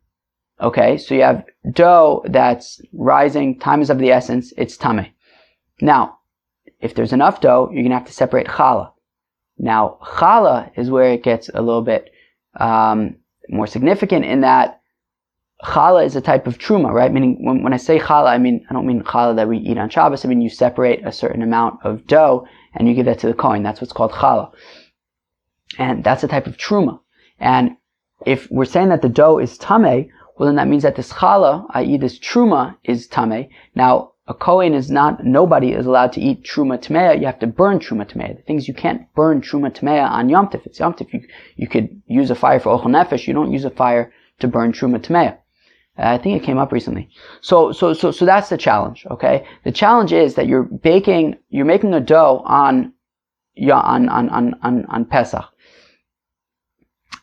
[0.61, 0.99] Okay?
[0.99, 5.07] So you have dough that's rising, time is of the essence, it's tame.
[5.81, 6.19] Now,
[6.81, 8.93] if there's enough dough, you're gonna have to separate challah.
[9.59, 12.11] Now, challah is where it gets a little bit
[12.59, 13.17] um,
[13.49, 14.81] more significant in that
[15.65, 17.13] challah is a type of truma, right?
[17.13, 19.79] Meaning, when, when I say challah, I mean, I don't mean challah that we eat
[19.79, 20.25] on Shabbos.
[20.25, 23.35] I mean, you separate a certain amount of dough and you give that to the
[23.35, 23.63] kohen.
[23.63, 24.53] That's what's called challah.
[25.79, 27.01] And that's a type of truma.
[27.39, 27.77] And
[28.27, 31.67] if we're saying that the dough is tame, well, then that means that this challah,
[31.75, 31.99] i.e.
[31.99, 33.51] this truma, is tame.
[33.75, 37.21] Now, a kohen is not, nobody is allowed to eat truma tamea.
[37.21, 38.39] You have to burn truma tamea.
[38.39, 40.65] The things you can't burn truma tamea on Yom Tif.
[40.65, 41.13] It's Yom Tif.
[41.13, 41.21] You,
[41.57, 43.27] you could use a fire for ochel nefesh.
[43.27, 45.37] You don't use a fire to burn truma tamea.
[45.99, 47.11] Uh, I think it came up recently.
[47.43, 49.47] So, so, so, so that's the challenge, okay?
[49.65, 52.95] The challenge is that you're baking, you're making a dough on
[53.61, 55.45] on, on, on, on, on Pesach.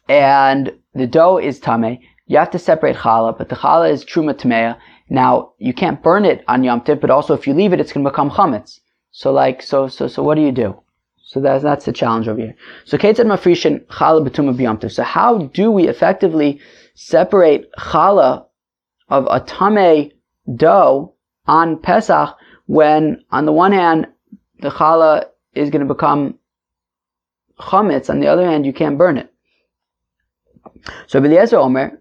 [0.07, 1.97] And the dough is tame.
[2.27, 4.77] You have to separate challah, but the challah is truma tameya.
[5.09, 7.93] Now, you can't burn it on Yom Tiv, but also if you leave it, it's
[7.93, 8.79] going to become chametz.
[9.11, 10.79] So like, so, so, so what do you do?
[11.23, 12.55] So that's, that's the challenge over here.
[12.85, 16.61] So Ketzad Mafrishin Challah Betuma B'Yom So how do we effectively
[16.95, 18.45] separate Challah
[19.09, 20.11] of a Tame
[20.55, 21.13] dough
[21.45, 22.35] on Pesach
[22.65, 24.07] when on the one hand
[24.59, 26.37] the Challah is going to become
[27.59, 29.33] Chametz, on the other hand you can't burn it.
[31.07, 31.99] So Rabbi Eliezer Omer,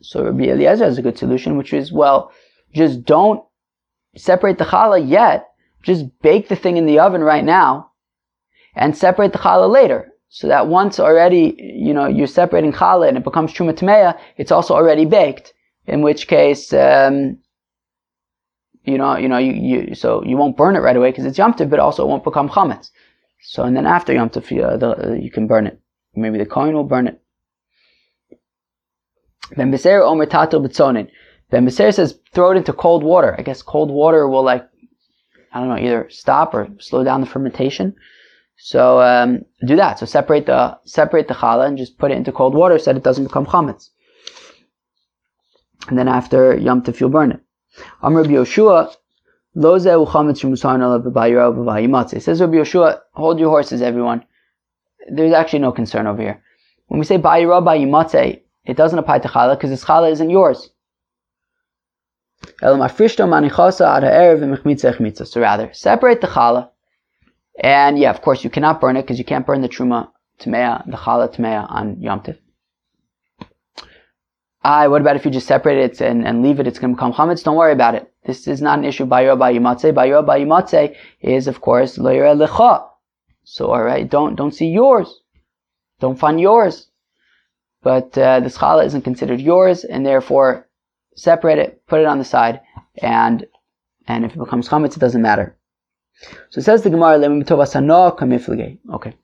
[0.00, 2.32] So Rabbi Eliezer has a good solution, which is, well,
[2.72, 3.44] just don't
[4.16, 5.48] separate the challah yet,
[5.82, 7.90] just bake the thing in the oven right now
[8.74, 10.12] and separate the challah later.
[10.28, 14.74] So that once already, you know, you're separating challah and it becomes truma it's also
[14.74, 15.52] already baked.
[15.86, 17.38] In which case, um,
[18.84, 21.38] you know, you know, you, you, so you won't burn it right away because it's
[21.38, 22.90] yomtiv, but also it won't become chametz.
[23.42, 25.80] So and then after yomtiv, uh, the, uh, you can burn it.
[26.14, 27.21] Maybe the coin will burn it.
[29.56, 31.08] Ben Beser Omer Tato B'tzonin.
[31.50, 33.34] Ben Beser says throw it into cold water.
[33.38, 34.66] I guess cold water will like,
[35.52, 37.94] I don't know, either stop or slow down the fermentation.
[38.56, 39.98] So um, do that.
[39.98, 42.96] So separate the separate the challah and just put it into cold water so that
[42.96, 43.90] it doesn't become chametz.
[45.88, 47.40] And then after Yom Tov you'll burn it.
[48.02, 48.94] Amr Yoshua,
[49.54, 52.22] Lo zehu chametz shemusarna b'bayiro b'vayimatze.
[52.22, 54.24] Says Rabbi Yoshua, hold your horses, everyone.
[55.10, 56.42] There's actually no concern over here.
[56.86, 60.70] When we say bayiro b'vayimatze, it doesn't apply to challah because this challah isn't yours.
[62.60, 62.76] So
[65.40, 66.68] rather, separate the challah.
[67.62, 70.84] And yeah, of course, you cannot burn it because you can't burn the truma tmeya,
[70.86, 72.38] the challah tmeya on Yom Tiv.
[74.64, 76.68] I, what about if you just separate it and, and leave it?
[76.68, 77.42] It's going to become chametz.
[77.42, 78.12] Don't worry about it.
[78.24, 79.06] This is not an issue.
[79.06, 79.92] Bayo bayimatze.
[79.92, 82.86] Bayo bayimatze is, of course, loyre lecha.
[83.42, 85.20] So, all right, don't don't see yours.
[85.98, 86.91] Don't find yours.
[87.82, 90.68] But uh, the challah isn't considered yours, and therefore
[91.16, 92.60] separate it, put it on the side,
[92.98, 93.46] and
[94.06, 95.56] and if it becomes chametz, it doesn't matter.
[96.50, 97.18] So it says the Gemara,
[98.94, 99.14] Okay.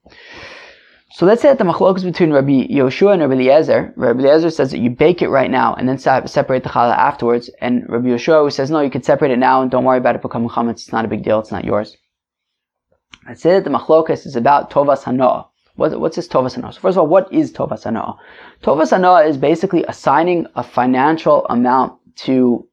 [1.12, 4.70] So let's say that the machlokas between Rabbi Yoshua and Rabbi Eliezer, Rabbi Eliezer says
[4.70, 8.52] that you bake it right now and then separate the challah afterwards, and Rabbi Yoshua
[8.52, 10.70] says no, you can separate it now and don't worry about it becoming chametz.
[10.70, 11.40] It's not a big deal.
[11.40, 11.96] It's not yours.
[13.26, 15.46] Let's say that the machlokas is about tovas hanoah.
[15.78, 16.74] What, what's this tovas hanoah?
[16.74, 18.16] So first of all, what is tovas hanoah?
[18.64, 21.92] Tovas hanoah is basically assigning a financial amount
[22.24, 22.66] to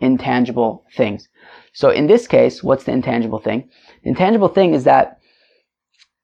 [0.00, 1.26] intangible things.
[1.72, 3.70] So in this case, what's the intangible thing?
[4.02, 5.20] The intangible thing is that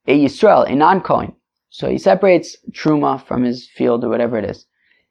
[0.07, 1.35] a Yisrael, a non-coin,
[1.71, 4.67] so he separates truma from his field or whatever it is,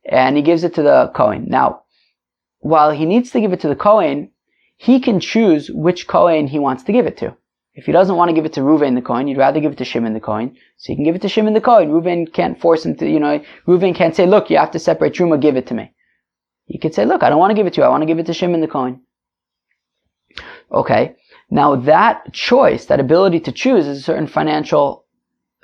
[0.06, 1.46] and he gives it to the Kohen.
[1.48, 1.82] Now,
[2.60, 4.30] while he needs to give it to the Kohen,
[4.78, 7.36] he can choose which Kohen he wants to give it to.
[7.76, 9.78] If he doesn't want to give it to Reuven the coin, he'd rather give it
[9.80, 10.56] to Shimon the coin.
[10.78, 11.90] So he can give it to Shimon the coin.
[11.90, 15.14] Reuven can't force him to, you know, Reuven can't say, look, you have to separate
[15.14, 15.94] Truma, give it to me.
[16.68, 17.86] He could say, look, I don't want to give it to you.
[17.86, 19.02] I want to give it to Shimon the coin.
[20.72, 21.16] Okay.
[21.52, 25.06] Now that choice, that ability to choose is a certain financial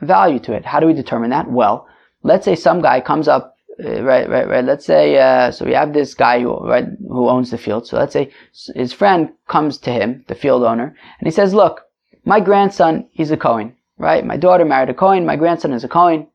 [0.02, 0.66] value to it.
[0.66, 1.50] How do we determine that?
[1.50, 1.88] Well,
[2.24, 4.66] let's say some guy comes up, uh, right, right, right.
[4.66, 7.88] Let's say, uh, so we have this guy who, right, who owns the field.
[7.88, 8.32] So let's say
[8.76, 11.82] his friend comes to him, the field owner, and he says, look,
[12.26, 14.26] my grandson, he's a Cohen, right?
[14.26, 15.26] My daughter married a Cohen.
[15.26, 16.28] My grandson is a Cohen.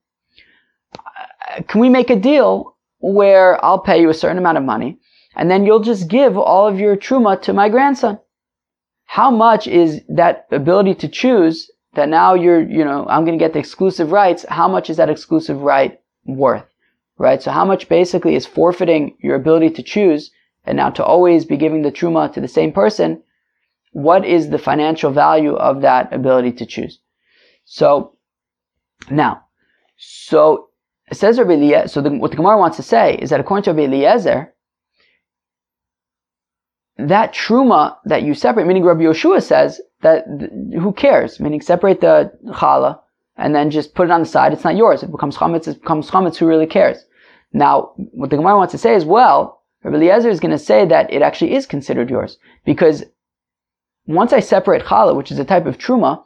[0.95, 4.99] Uh, can we make a deal where I'll pay you a certain amount of money
[5.37, 8.19] and then you'll just give all of your truma to my grandson?
[9.05, 13.43] How much is that ability to choose that now you're, you know, I'm going to
[13.43, 14.45] get the exclusive rights.
[14.49, 16.67] How much is that exclusive right worth?
[17.19, 17.43] Right?
[17.43, 20.31] So how much basically is forfeiting your ability to choose
[20.65, 23.23] and now to always be giving the truma to the same person?
[23.93, 27.01] What is the financial value of that ability to choose?
[27.65, 28.17] So
[29.11, 29.43] now,
[29.97, 30.69] so
[31.11, 33.65] it says Rabbi Eliezer, so the, what the Gemara wants to say is that according
[33.65, 34.53] to Rabbi Eliezer,
[36.99, 41.41] that truma that you separate, meaning Rabbi Yoshua says that who cares?
[41.41, 42.99] Meaning separate the challah
[43.37, 44.53] and then just put it on the side.
[44.53, 45.03] It's not yours.
[45.03, 45.69] It becomes chametz.
[45.69, 46.37] It becomes chametz.
[46.37, 47.05] Who really cares?
[47.53, 50.87] Now, what the Gemara wants to say is, well, Rabbi Eliezer is going to say
[50.87, 53.05] that it actually is considered yours because
[54.07, 56.23] once I separate challah, which is a type of truma,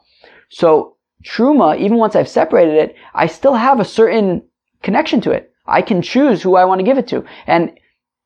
[0.49, 4.43] so truma, even once I've separated it, I still have a certain
[4.83, 5.51] connection to it.
[5.65, 7.23] I can choose who I want to give it to.
[7.47, 7.71] And,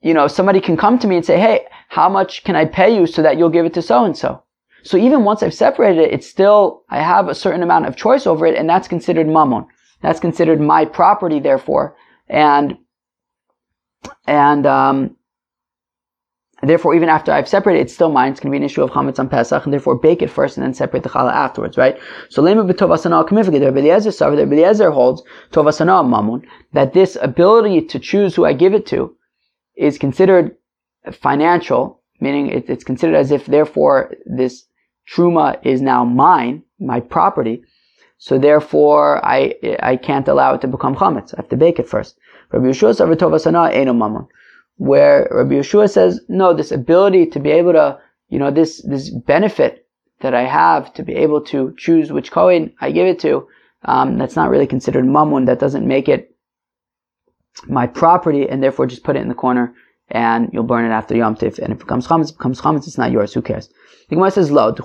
[0.02, 2.96] you know, somebody can come to me and say, hey, how much can I pay
[2.96, 4.42] you so that you'll give it to so and so?
[4.84, 8.28] So even once I've separated it, it's still, I have a certain amount of choice
[8.28, 9.66] over it, and that's considered mammon.
[10.02, 11.96] That's considered my property, therefore.
[12.28, 12.78] And,
[14.28, 15.18] and, um,
[16.66, 18.32] And therefore, even after I've separated, it's still mine.
[18.32, 20.58] It's going to be an issue of chametz on Pesach, and therefore bake it first
[20.58, 21.96] and then separate the challah afterwards, right?
[22.30, 23.60] So lema b'tovasana kamifik.
[23.60, 28.54] The Eliezer savar, the Eliezer holds tovasana mamun that this ability to choose who I
[28.54, 29.16] give it to
[29.76, 30.56] is considered
[31.12, 34.66] financial, meaning it, it's considered as if therefore this
[35.08, 37.62] truma is now mine, my property.
[38.18, 41.32] So therefore, I I can't allow it to become chametz.
[41.36, 42.18] I have to bake it first.
[42.52, 44.28] Rabbi Yeshua eno mamun
[44.78, 49.10] where Rabbi Yeshua says, no, this ability to be able to, you know, this, this
[49.10, 49.88] benefit
[50.22, 53.48] that I have to be able to choose which Kohen I give it to,
[53.84, 55.46] um, that's not really considered mamun.
[55.46, 56.36] That doesn't make it
[57.68, 59.74] my property and therefore just put it in the corner
[60.10, 61.58] and you'll burn it after Yom Tif.
[61.60, 63.34] And if it becomes chametz, it becomes chametz, it's not yours.
[63.34, 63.70] Who cares?
[64.10, 64.76] The Gemara says, lo,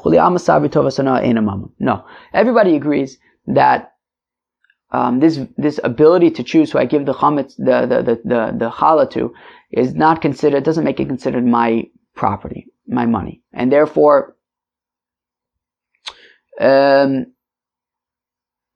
[1.78, 2.04] no.
[2.32, 3.94] Everybody agrees that
[4.92, 8.56] um, this this ability to choose who I give the chametz, the the the the,
[8.58, 9.32] the challah to,
[9.70, 13.42] is not considered, doesn't make it considered my property, my money.
[13.52, 14.36] And therefore,
[16.60, 17.26] um,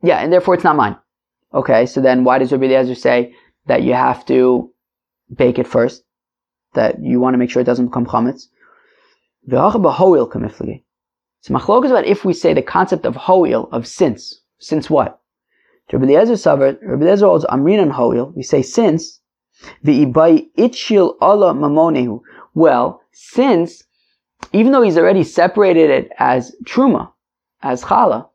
[0.03, 0.97] yeah, and therefore it's not mine.
[1.53, 3.35] Okay, so then why does Rabbi Eliezer say
[3.67, 4.73] that you have to
[5.35, 6.05] bake it first?
[6.75, 8.49] That you want to make sure it doesn't become chametz?
[9.47, 9.57] So
[11.53, 14.41] machlok is about if we say the concept of hoil, of since.
[14.59, 15.21] Since what?
[15.93, 18.33] Rabbi Eliezer Rabbi holds Amrin and hoil.
[18.35, 19.21] We say since
[19.85, 22.21] V'ibai itchil Allah mamonehu.
[22.55, 23.83] Well, since,
[24.53, 27.13] even though he's already separated it as truma,
[27.63, 28.29] as challah,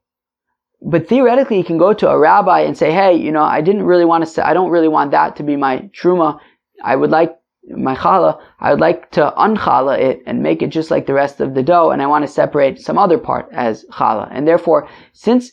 [0.81, 3.83] but theoretically he can go to a rabbi and say, hey, you know, I didn't
[3.83, 6.39] really want to I don't really want that to be my truma.
[6.83, 7.35] I would like
[7.69, 11.39] my challah, I would like to unchallah it and make it just like the rest
[11.39, 14.29] of the dough, and I want to separate some other part as challah.
[14.31, 15.51] And therefore, since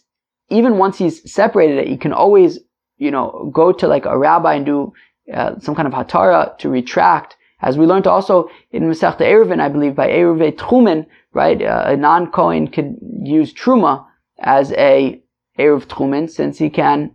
[0.49, 2.59] even once he's separated it, he can always,
[2.97, 4.93] you know, go to like a rabbi and do
[5.33, 9.69] uh, some kind of hatara to retract, as we learned also in Masechta Eruvin, I
[9.69, 11.61] believe, by Eruve Tchumen, right?
[11.61, 14.07] Uh, a non-Kohen could use Truma
[14.39, 15.21] as a
[15.59, 17.12] Eruv Tchumen, since he can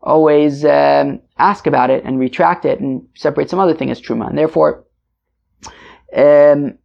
[0.00, 4.28] always um, ask about it and retract it and separate some other thing as Truma.
[4.28, 4.84] And therefore,
[6.16, 6.78] um,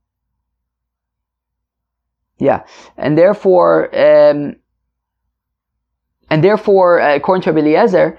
[2.40, 2.64] yeah,
[2.98, 4.56] and therefore, um,
[6.30, 8.18] and therefore, uh, according to Rabbi Eliezer,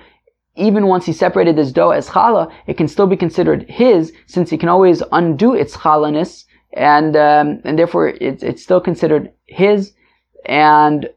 [0.56, 4.50] even once he separated this dough as challah, it can still be considered his, since
[4.50, 9.92] he can always undo its chalahness, and um, and therefore it's it's still considered his,
[10.46, 11.10] and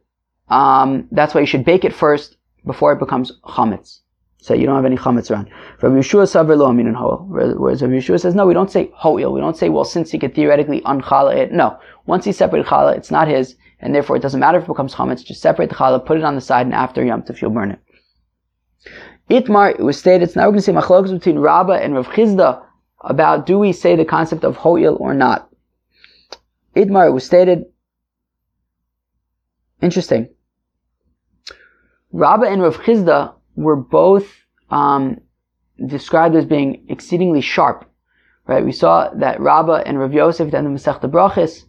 [0.49, 3.99] um, that's why you should bake it first before it becomes chametz.
[4.39, 5.49] So you don't have any chametz around.
[5.81, 7.25] Yeshua lo hoel.
[7.57, 9.33] Whereas Rabbi Yeshua says, no, we don't say hoel.
[9.33, 11.51] We don't say, well, since he could theoretically unchala it.
[11.51, 11.77] No.
[12.05, 14.93] Once he separated challah, it's not his, and therefore it doesn't matter if it becomes
[14.93, 15.25] chametz.
[15.25, 17.71] Just separate the challah, put it on the side, and after Yom Tov, you'll burn
[17.71, 17.79] it.
[19.29, 22.63] Itmar, it was stated, now we're going to say machlokas between Rabbah and Rav Chizda
[23.01, 25.49] about do we say the concept of ho'il or not.
[26.75, 27.65] Itmar, it was stated,
[29.81, 30.29] interesting.
[32.11, 34.27] Rabbah and Rav Chizda were both
[34.69, 35.19] um,
[35.85, 37.89] described as being exceedingly sharp.
[38.45, 38.63] Right?
[38.63, 41.63] We saw that Rabbah and Rav Yosef in the Masechta Brachis,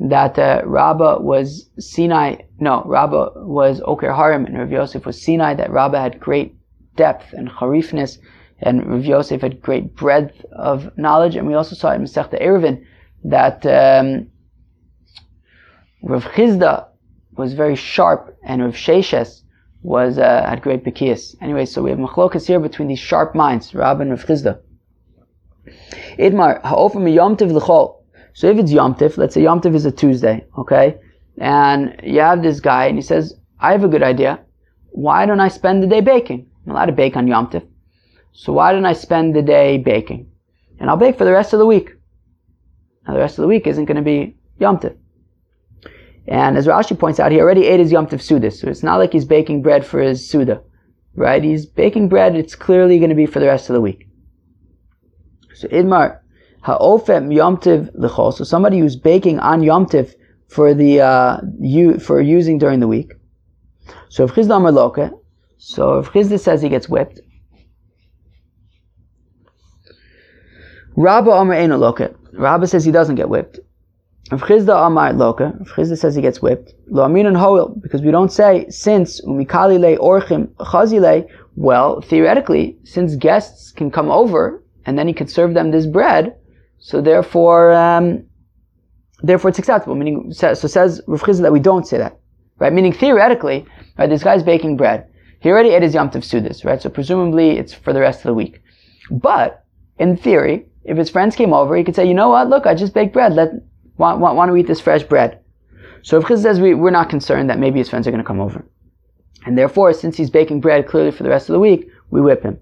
[0.00, 5.54] that uh, Rabbah was Sinai, no, Rabbah was Oker Harim and Rav Yosef was Sinai,
[5.54, 6.56] that Rabbah had great
[6.96, 8.18] depth and harifness,
[8.60, 11.36] and Rav Yosef had great breadth of knowledge.
[11.36, 12.84] And we also saw in Masechta Eruvin
[13.24, 14.28] that um,
[16.02, 16.88] Rav Chizda
[17.36, 19.42] was very sharp, and Rav Sheshes
[19.82, 21.34] was uh, had great bekias.
[21.40, 24.60] Anyway, so we have machlokas here between these sharp minds, Rab and Rav Chizda.
[26.18, 28.02] Idmar ha'ofim yomtiv l'chol.
[28.34, 30.98] So if it's yomtiv, let's say yomtiv is a Tuesday, okay,
[31.38, 34.40] and you have this guy, and he says, "I have a good idea.
[34.90, 37.66] Why don't I spend the day baking?" I'm allowed to bake on Yom Tif.
[38.32, 40.30] So why didn't I spend the day baking?
[40.78, 41.90] And I'll bake for the rest of the week.
[43.06, 44.96] Now the rest of the week isn't going to be Yom Tif.
[46.26, 48.50] And as Rashi points out, he already ate his Yom Tif Suda.
[48.50, 50.62] So it's not like he's baking bread for his Suda.
[51.14, 51.42] Right?
[51.42, 54.08] He's baking bread, it's clearly going to be for the rest of the week.
[55.54, 56.20] So Idmar,
[56.62, 58.32] Ha'ofem Yom Tiv L'chol.
[58.32, 60.14] So somebody who's baking on Yom Tiv
[60.48, 63.12] for the, uh, you, for using during the week.
[64.08, 65.21] So if Chizdam Loke,
[65.64, 67.20] so if Chizda says he gets whipped,
[70.96, 72.16] Rabba Amar Eino Loka.
[72.32, 73.60] Rabba says he doesn't get whipped.
[74.32, 78.02] If Chizda Amar Loka, if Chizda says he gets whipped, Lo Amin and Hoil, because
[78.02, 84.64] we don't say since Umikali Le Orchim Chazile, well, theoretically, since guests can come over
[84.84, 86.34] and then he could serve them this bread,
[86.80, 88.24] so therefore, um,
[89.22, 89.94] therefore it's acceptable.
[89.94, 92.18] Meaning, so says Rav Chizda that we don't say that,
[92.58, 92.72] right?
[92.72, 93.64] Meaning theoretically,
[93.96, 94.10] right?
[94.10, 95.06] This guy's baking bread.
[95.42, 96.80] He already ate his Yom Tov Sudas, right?
[96.80, 98.62] So presumably it's for the rest of the week.
[99.10, 99.64] But,
[99.98, 102.74] in theory, if his friends came over, he could say, you know what, look, I
[102.74, 103.34] just baked bread.
[103.34, 103.50] Let,
[103.98, 105.40] want, want, want to eat this fresh bread.
[106.02, 108.26] So Rav Chisda says we, we're not concerned that maybe his friends are going to
[108.26, 108.64] come over.
[109.44, 112.44] And therefore, since he's baking bread clearly for the rest of the week, we whip
[112.44, 112.58] him.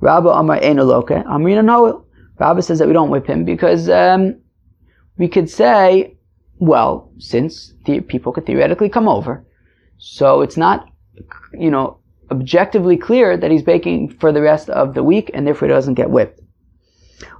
[0.00, 2.06] Rabba Amar Einoloke, Amrina Noel.
[2.38, 4.36] Rabba says that we don't whip him because um,
[5.16, 6.16] we could say,
[6.58, 9.44] well, since the people could theoretically come over,
[9.96, 10.88] so it's not,
[11.52, 11.98] you know,
[12.32, 15.94] objectively clear that he's baking for the rest of the week, and therefore he doesn't
[15.94, 16.40] get whipped.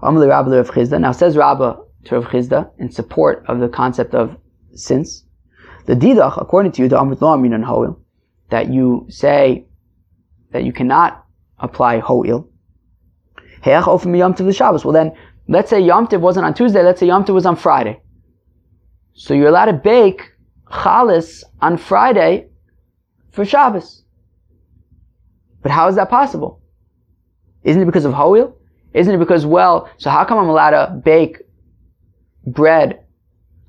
[0.02, 1.70] Now says Rabba
[2.04, 4.36] to Rav Chisda in support of the concept of
[4.74, 5.24] since
[5.86, 8.06] the didach, according to you, the
[8.50, 9.66] that you say
[10.52, 11.24] that you cannot
[11.58, 12.48] apply hoil.
[13.64, 14.84] Yom to the Shabbos.
[14.84, 15.12] Well then,
[15.48, 18.00] let's say Yom Tiv wasn't on Tuesday, let's say Yom Tiv was on Friday.
[19.14, 20.22] So you're allowed to bake
[20.70, 22.48] chalis on Friday
[23.30, 24.01] for Shabbos.
[25.62, 26.60] But how is that possible?
[27.62, 28.56] Isn't it because of hoil?
[28.94, 31.42] Isn't it because, well, so how come I'm allowed to bake
[32.46, 33.04] bread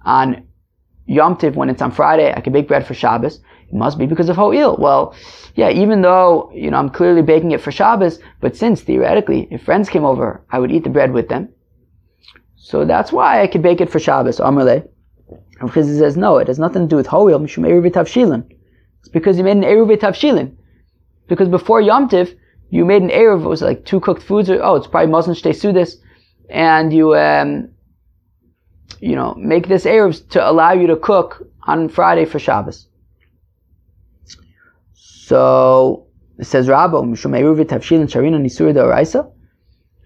[0.04, 0.48] on
[1.06, 2.34] Yom Tiv when it's on Friday?
[2.34, 3.40] I can bake bread for Shabbos.
[3.68, 4.78] It must be because of Ho'il.
[4.78, 5.16] Well,
[5.56, 9.64] yeah, even though, you know, I'm clearly baking it for Shabbos, but since theoretically, if
[9.64, 11.50] friends came over, I would eat the bread with them.
[12.56, 14.40] So that's why I could bake it for Shabbos.
[14.40, 14.88] Amarle.
[15.60, 17.40] And Chizah says, no, it has nothing to do with Ho'il.
[17.40, 18.44] Mishum Eruv Tavshilin.
[19.00, 20.56] It's because you made an Eruv Tavshilin.
[21.28, 22.36] Because before Yom Tiv,
[22.70, 25.36] you made an Eruv, it was like two cooked foods, or, oh, it's probably Muslim
[25.36, 25.96] Shtei Sudas,
[26.50, 27.70] and you, um,
[29.00, 32.88] you know, make this Eruv to allow you to cook on Friday for Shabbos.
[34.94, 36.08] So,
[36.38, 39.32] it says Rabba, Mishum Eruv Tavshilin Sharina Nisur Oraisa.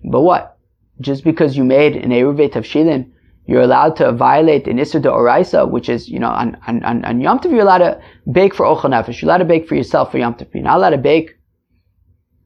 [0.04, 0.58] But what?
[1.00, 3.12] Just because you made an Eruv Tavshilin,
[3.48, 7.40] you're allowed to violate an de Oraisa, which is, you know, on, on, on Yom
[7.40, 9.22] Tov, you're allowed to bake for Ochel Nefesh.
[9.22, 10.54] You're allowed to bake for yourself for Yom Tov.
[10.54, 11.38] You're not allowed to bake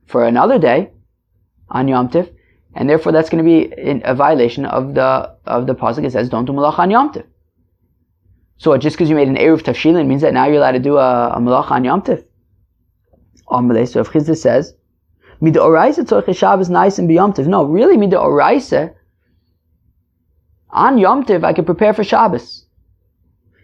[0.06, 0.92] for another day
[1.70, 2.30] on Yom Tiv,
[2.76, 6.06] and therefore that's going to be a violation of the of the pasuk.
[6.06, 7.26] It says, "Don't do malach on Yom Tiv."
[8.58, 10.98] So just because you made an eruv tafshilin means that now you're allowed to do
[10.98, 12.24] a, a malach on Yom Tiv.
[13.50, 14.76] So if Chizah says,
[15.42, 18.94] "Mida oraisa tzorich Shabbos nice and be b'Yom Tiv," no, really mida oraisa
[20.72, 22.66] on Yom Tiv I can prepare for Shabbos.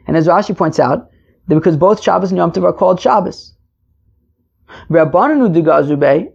[0.05, 1.09] And as Rashi points out,
[1.47, 3.53] that because both Shabbos and Yom Tiv are called Shabbos.
[4.89, 6.33] The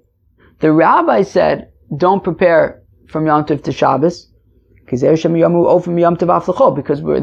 [0.73, 4.29] rabbi said, don't prepare from Yom Tov to Shabbos,
[4.85, 5.11] because they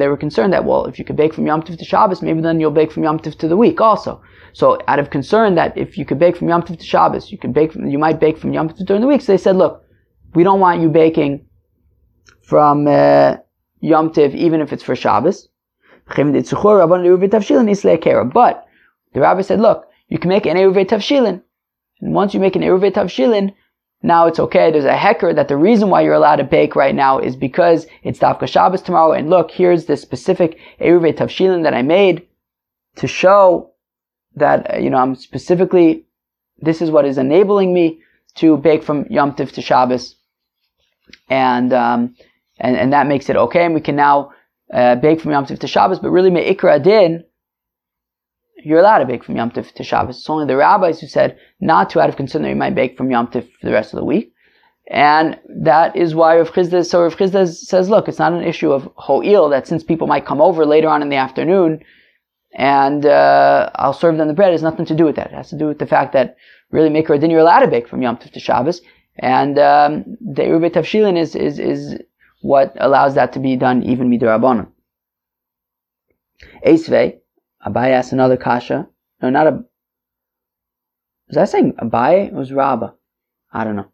[0.07, 2.59] were concerned that, well, if you could bake from Yom Tov to Shabbos, maybe then
[2.59, 4.21] you'll bake from Yom Tov to the week also.
[4.53, 7.37] So out of concern that if you could bake from Yom Tov to Shabbos, you
[7.37, 9.21] could bake from, you might bake from Yom Tov during the week.
[9.21, 9.83] So they said, look,
[10.35, 11.45] we don't want you baking
[12.49, 13.35] from uh,
[13.79, 15.47] Yom Tov even if it's for Shabbos.
[16.07, 16.15] But
[19.13, 21.43] the rabbi said, look, you can make an Eruv Tavshilin.
[22.01, 23.53] And once you make an Eruv Tavshilin,
[24.01, 24.71] now it's okay.
[24.71, 27.85] There's a hecker that the reason why you're allowed to bake right now is because
[28.01, 29.11] it's Dafka Shabbos tomorrow.
[29.11, 32.25] And look, here's this specific Eruv Tavshilin that I made
[32.95, 33.73] to show
[34.35, 36.05] that, uh, you know, I'm specifically,
[36.57, 37.99] this is what is enabling me
[38.35, 40.15] to bake from Yom Tiv to Shabbos.
[41.29, 42.15] And, um,
[42.59, 43.65] and, and that makes it okay.
[43.65, 44.31] And we can now,
[44.73, 47.23] uh, bake from Yom Tiv to Shabbos, but really Me'ikra Din,
[48.63, 50.17] you're allowed to bake from Yom Tif to Shabbos.
[50.17, 52.97] It's only the rabbis who said not to out of concern that you might bake
[52.97, 54.33] from Yom Tif for the rest of the week.
[54.91, 58.71] And that is why Rav Chisda, so Rav Chisda says, look, it's not an issue
[58.71, 61.83] of ho'il, that since people might come over later on in the afternoon,
[62.53, 65.27] and uh, I'll serve them the bread, it has nothing to do with that.
[65.27, 66.37] It has to do with the fact that
[66.71, 68.81] really Maker Din, you're allowed to bake from Yom Tif to Shabbos,
[69.19, 71.99] and um, the Erubet Tavshilin is, is, is
[72.41, 74.67] what allows that to be done even midrabanan.
[76.65, 77.19] Esvei,
[77.65, 78.87] Abai asked another kasha.
[79.21, 79.63] No, not a.
[81.27, 82.27] Was I saying Abai?
[82.27, 82.93] It was Rabba.
[83.51, 83.91] I don't know.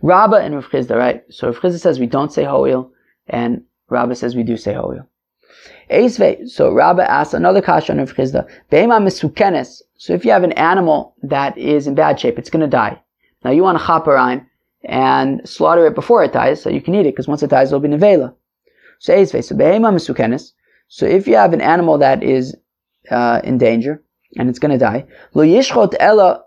[0.00, 1.22] Rabba and Rav Chisda, right?
[1.30, 2.90] So Rav Chisda says we don't say Ho'il,
[3.26, 5.06] and Rabba says we do say Ho'il.
[5.90, 8.48] Eisve, so Rabba asks another kasha on Rav Chisda.
[8.70, 9.82] Be'ema misukenes.
[9.96, 13.00] So if you have an animal that is in bad shape, it's going to die.
[13.44, 14.46] Now you want to chaperine
[14.84, 17.68] and slaughter it before it dies, so you can eat it, because once it dies,
[17.68, 18.34] it'll be nevela.
[18.98, 20.52] So Eisve,
[20.88, 22.54] so if you have an animal that is
[23.10, 24.02] uh, in danger
[24.36, 25.04] and it's going to die.
[25.34, 26.44] Lo yishchot ella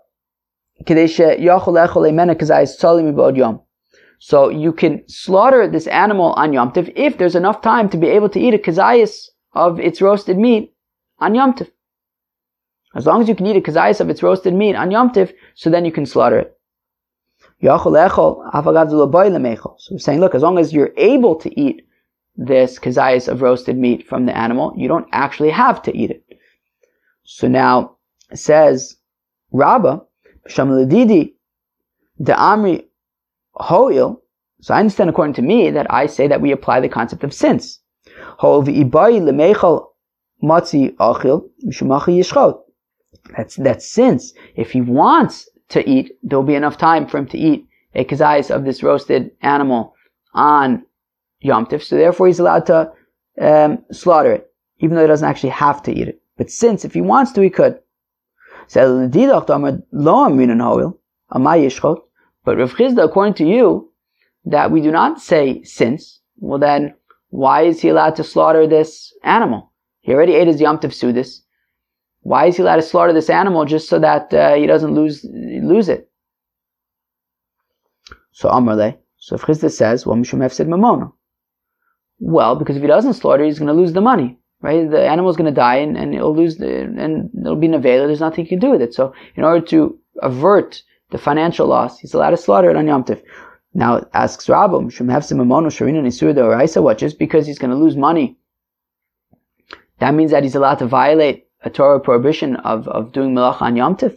[4.20, 8.06] so you can slaughter this animal on Yom Tiv if there's enough time to be
[8.06, 10.74] able to eat a kazayas of its roasted meat
[11.18, 11.70] on Yom Tiv.
[12.94, 15.32] As long as you can eat a kazayas of its roasted meat on Yom Tiv,
[15.54, 16.57] so then you can slaughter it.
[17.60, 17.70] So
[19.90, 21.86] we're saying, look, as long as you're able to eat
[22.36, 26.24] this kazayas of roasted meat from the animal, you don't actually have to eat it.
[27.24, 27.96] So now
[28.32, 28.96] says
[29.50, 30.02] Rabba,
[30.48, 31.34] Shamadidi,
[32.18, 32.84] the Amri
[33.54, 34.22] Hoil,
[34.60, 37.34] So I understand according to me that I say that we apply the concept of
[37.34, 37.80] since.
[43.36, 44.32] That's, that's since.
[44.54, 48.54] If he wants to eat, there'll be enough time for him to eat a kazayas
[48.54, 49.94] of this roasted animal
[50.34, 50.84] on
[51.40, 52.92] Yom Tif, so therefore he's allowed to
[53.40, 54.50] um, slaughter it,
[54.80, 56.20] even though he doesn't actually have to eat it.
[56.36, 57.80] But since, if he wants to, he could.
[62.44, 63.92] But Rav Chizda, according to you,
[64.44, 66.94] that we do not say since, well then,
[67.30, 69.72] why is he allowed to slaughter this animal?
[70.00, 71.40] He already ate his Yom Tov Sudis.
[72.22, 75.24] Why is he allowed to slaughter this animal just so that uh, he doesn't lose
[75.24, 76.10] lose it?
[78.32, 81.12] So Amarle, so if Chizda says, well, Mishum said Mamono.
[82.20, 84.88] Well, because if he doesn't slaughter, he's going to lose the money, right?
[84.88, 88.06] The animal is going to die and, and it'll lose the, and it'll be nevela.
[88.06, 88.94] There's nothing he can do with it.
[88.94, 93.04] So in order to avert the financial loss, he's allowed to slaughter it on Yom
[93.04, 93.22] Tif.
[93.74, 96.98] Now asks Rabbi, Mishum Hefsid Mamona Sharina Nisur Doraisa, what?
[96.98, 98.38] Just because he's going to lose money,
[99.98, 103.76] that means that he's allowed to violate a Torah prohibition of, of doing melach on
[103.76, 104.16] Yom Tif?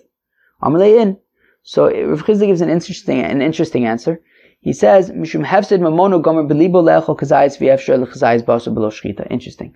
[0.64, 1.18] in.
[1.64, 4.22] So Rav Chizda gives an interesting, an interesting answer.
[4.62, 9.26] He says, Mishum hefsid mamono gomer belibo le'echol kazayis v'efshar l'chazayis baso below shchita.
[9.32, 9.76] Interesting.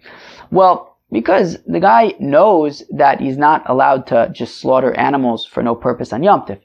[0.51, 5.75] Well, because the guy knows that he's not allowed to just slaughter animals for no
[5.75, 6.59] purpose on Yom Tif.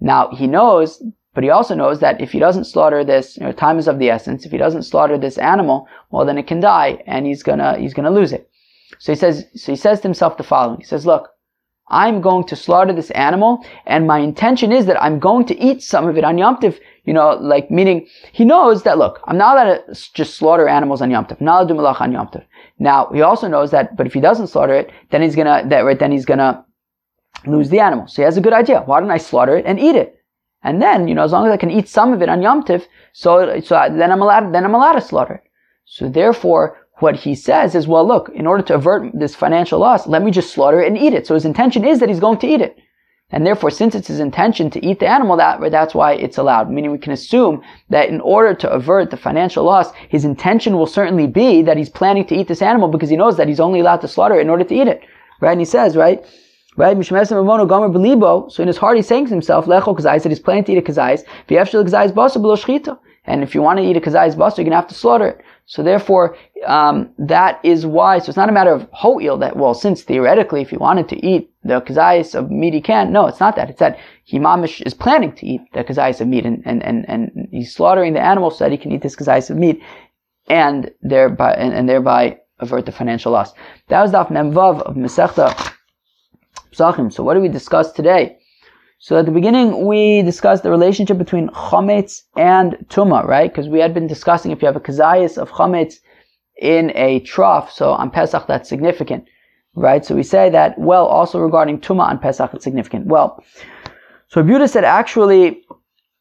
[0.00, 1.02] Now, he knows,
[1.34, 3.98] but he also knows that if he doesn't slaughter this, you know, time is of
[4.00, 4.44] the essence.
[4.44, 7.94] If he doesn't slaughter this animal, well, then it can die, and he's gonna, he's
[7.94, 8.50] gonna lose it.
[8.98, 10.78] So he says, so he says to himself the following.
[10.78, 11.28] He says, look,
[11.92, 15.82] I'm going to slaughter this animal, and my intention is that I'm going to eat
[15.82, 16.78] some of it on Yom Tif.
[17.04, 21.02] You know, like meaning he knows that look, I'm not allowed to just slaughter animals
[21.02, 21.40] on Yom Tif.
[21.40, 22.30] Not allowed to do malach on Yom.
[22.78, 25.80] Now he also knows that, but if he doesn't slaughter it, then he's gonna that
[25.80, 26.64] right then he's gonna
[27.44, 28.06] lose the animal.
[28.06, 28.82] So he has a good idea.
[28.82, 30.18] Why don't I slaughter it and eat it?
[30.62, 32.62] And then you know, as long as I can eat some of it on Yom
[32.62, 35.50] Tif, so so then I'm allowed then I'm allowed to slaughter it.
[35.84, 40.06] So therefore, what he says is, well, look, in order to avert this financial loss,
[40.06, 41.26] let me just slaughter it and eat it.
[41.26, 42.78] So his intention is that he's going to eat it.
[43.32, 46.70] And therefore, since it's his intention to eat the animal, that, that's why it's allowed.
[46.70, 50.86] Meaning we can assume that in order to avert the financial loss, his intention will
[50.86, 53.80] certainly be that he's planning to eat this animal because he knows that he's only
[53.80, 55.00] allowed to slaughter it in order to eat it.
[55.40, 55.52] Right?
[55.52, 56.22] And he says, right?
[56.76, 57.04] Right?
[57.04, 60.78] So in his heart, he's saying to himself, Lecho kazais, that he's planning to eat
[60.78, 61.24] a kazais.
[63.24, 65.28] And if you want to eat a kazais basa, you're going to have to slaughter
[65.28, 65.44] it.
[65.66, 68.18] So therefore, um, that is why.
[68.18, 71.24] So it's not a matter of ho'il that well, since theoretically, if you wanted to
[71.24, 73.12] eat the kazayas of meat, he can.
[73.12, 73.70] No, it's not that.
[73.70, 77.04] It's that he mamish is planning to eat the kazayas of meat, and, and, and,
[77.08, 79.80] and he's slaughtering the animal so that he can eat this kazayas of meat,
[80.48, 83.52] and thereby and, and thereby avert the financial loss.
[83.88, 85.74] That was the daf memvav of Masechta
[86.72, 87.12] Psachim.
[87.12, 88.38] So what do we discuss today?
[89.04, 93.52] So at the beginning, we discussed the relationship between chametz and tuma, right?
[93.52, 95.94] Because we had been discussing if you have a kazayas of chametz
[96.56, 99.24] in a trough, so on Pesach that's significant,
[99.74, 100.04] right?
[100.04, 103.06] So we say that, well, also regarding tuma on Pesach it's significant.
[103.06, 103.42] Well,
[104.28, 105.64] so Buddha said actually,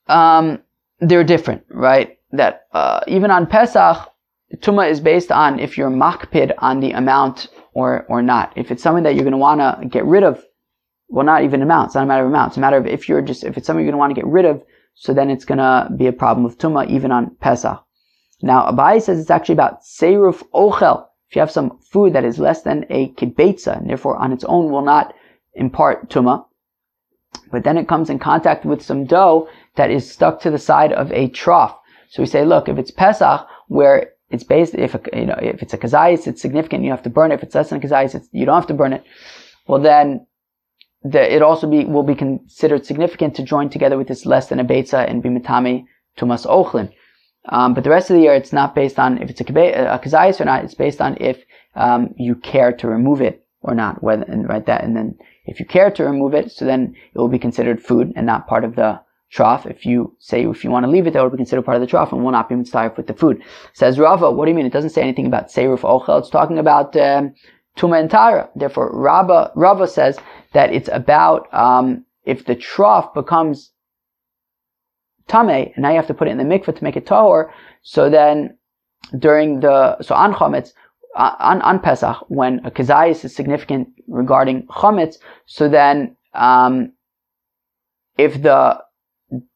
[0.08, 0.60] um,
[1.00, 2.18] they're different, right?
[2.32, 4.12] That uh, even on Pesach,
[4.56, 8.54] tuma is based on if you're makpid on the amount or or not.
[8.56, 10.44] If it's something that you're going to want to get rid of
[11.12, 11.88] well, not even amount.
[11.88, 12.52] It's not a matter of amount.
[12.52, 14.22] It's a matter of if you're just, if it's something you're going to want to
[14.22, 14.64] get rid of,
[14.96, 17.84] so then it's going to be a problem with Tumah even on Pesach.
[18.42, 21.06] Now, Abai says it's actually about Seiruf Ochel.
[21.30, 24.44] If you have some food that is less than a kibetza, and therefore on its
[24.46, 25.14] own will not
[25.54, 26.46] impart Tumah,
[27.52, 30.94] but then it comes in contact with some dough that is stuck to the side
[30.94, 31.78] of a trough.
[32.10, 35.62] So we say, look, if it's Pesach, where it's based, if a, you know, if
[35.62, 37.36] it's a kazayis, it's significant, you have to burn it.
[37.36, 39.04] If it's less than a kazayis, you don't have to burn it.
[39.68, 40.26] Well, then
[41.04, 44.60] that it also be, will be considered significant to join together with this less than
[44.60, 45.86] a beitza and be mitame
[46.18, 46.92] tumas ochlin.
[47.50, 50.42] Um, but the rest of the year, it's not based on if it's a, a
[50.42, 50.64] or not.
[50.64, 51.44] It's based on if
[51.76, 54.04] um, you care to remove it or not.
[54.04, 57.18] Whether and right that, and then if you care to remove it, so then it
[57.18, 59.66] will be considered food and not part of the trough.
[59.66, 61.82] If you say if you want to leave it, that will be considered part of
[61.82, 63.42] the trough and will not be mitzvah with the food.
[63.74, 64.68] Says Rava, what do you mean?
[64.68, 66.20] It doesn't say anything about seiruf ochel.
[66.20, 67.34] It's talking about um,
[67.78, 68.50] tuma and.
[68.56, 70.18] Therefore, Rava, Rava says
[70.54, 73.72] that it's about um, if the trough becomes
[75.28, 77.52] tame, and now you have to put it in the mikveh to make it tahor.
[77.82, 78.58] So then,
[79.18, 80.74] during the so on chametz,
[81.16, 85.16] uh, on, on Pesach, when a kazayis is significant regarding chametz,
[85.46, 86.94] so then um,
[88.18, 88.78] if the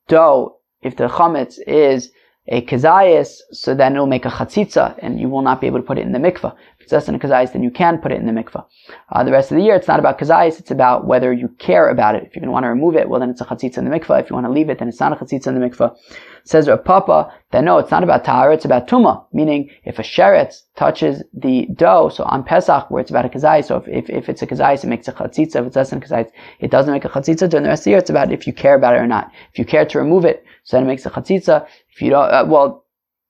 [0.08, 2.12] dough, if the chametz is
[2.48, 5.86] a kazayis, so then it'll make a chatzitza, and you will not be able to
[5.86, 6.56] put it in the mikveh.
[6.92, 8.66] Less than a then you can put it in the mikvah.
[9.12, 11.90] Uh, the rest of the year, it's not about kazayis, it's about whether you care
[11.90, 12.24] about it.
[12.24, 13.92] If you're going to want to remove it, well, then it's a chatzitza in the
[13.92, 14.22] mikvah.
[14.22, 15.96] If you want to leave it, then it's not a chatzitza in the mikvah.
[16.44, 19.26] Says Rav Papa that no, it's not about tahara, it's about tuma.
[19.34, 23.66] Meaning, if a sheretz touches the dough, so on Pesach, where it's about a kazayis,
[23.66, 25.56] so if, if, if it's a kazayis, it makes a chatzitza.
[25.56, 26.30] If it's less than a kazayis,
[26.60, 27.50] it doesn't make a chatzitza.
[27.50, 29.32] During the rest of the year, it's about if you care about it or not.
[29.52, 31.66] If you care to remove it, so then it makes a chatzitza.
[31.90, 32.86] If you don't, uh, well,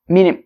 [0.08, 0.44] meaning,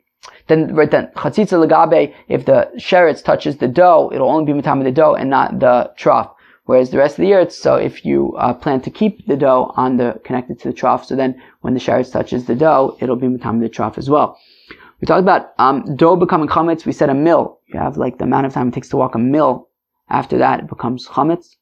[0.49, 4.85] then right then chatzitza legabe, if the sheretz touches the dough, it'll only be matama
[4.85, 6.31] the dough and not the trough.
[6.65, 9.73] Whereas the rest of the year, so if you uh, plan to keep the dough
[9.77, 13.17] on the connected to the trough, so then when the sheretz touches the dough, it'll
[13.17, 14.39] be matama the trough as well.
[15.01, 16.85] We talked about um, dough becoming chametz.
[16.85, 17.59] We said a mil.
[17.69, 19.69] You have like the amount of time it takes to walk a mil.
[20.09, 21.57] After that, it becomes chametz.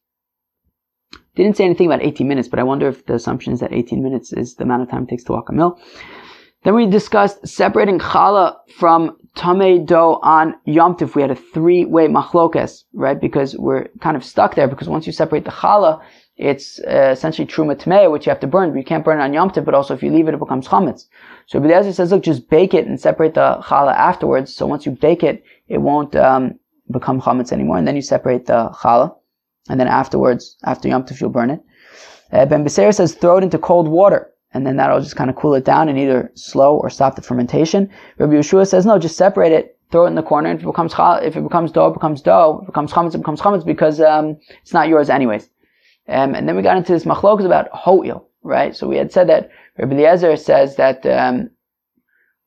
[1.35, 4.03] Didn't say anything about 18 minutes, but I wonder if the assumption is that 18
[4.03, 5.79] minutes is the amount of time it takes to walk a mil.
[6.63, 11.15] Then we discussed separating challah from tame dough on Yom Tif.
[11.15, 13.19] We had a three-way machlokas, right?
[13.19, 16.01] Because we're kind of stuck there because once you separate the challah,
[16.35, 19.33] it's uh, essentially truma tamei, which you have to burn, you can't burn it on
[19.33, 21.05] Yom Tif, but also if you leave it, it becomes chametz.
[21.47, 24.53] So Eliezer says, look, just bake it and separate the challah afterwards.
[24.53, 26.59] So once you bake it, it won't um,
[26.91, 29.15] become chametz anymore, and then you separate the challah,
[29.69, 31.61] and then afterwards, after Yom Tif, you'll burn it.
[32.31, 35.35] Uh, ben Beseir says, throw it into cold water and then that'll just kind of
[35.35, 37.89] cool it down and either slow or stop the fermentation.
[38.17, 40.51] Rabbi Yeshua says, no, just separate it, throw it in the corner.
[40.51, 42.59] If it becomes chal, if it becomes dough, it becomes dough.
[42.61, 45.49] If it becomes chametz, it becomes chametz because um, it's not yours anyways.
[46.07, 48.75] Um, and then we got into this machlokas about ho'il, right?
[48.75, 51.51] So we had said that Rabbi Eliezer says that um,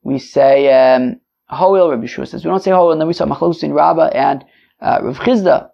[0.02, 1.90] we say um, ho'il.
[1.90, 2.90] Rabbi Yeshua says we don't say ho'il.
[2.90, 4.44] And then we saw machlokas in Rabbah and
[4.80, 5.70] uh, Rav Chizda.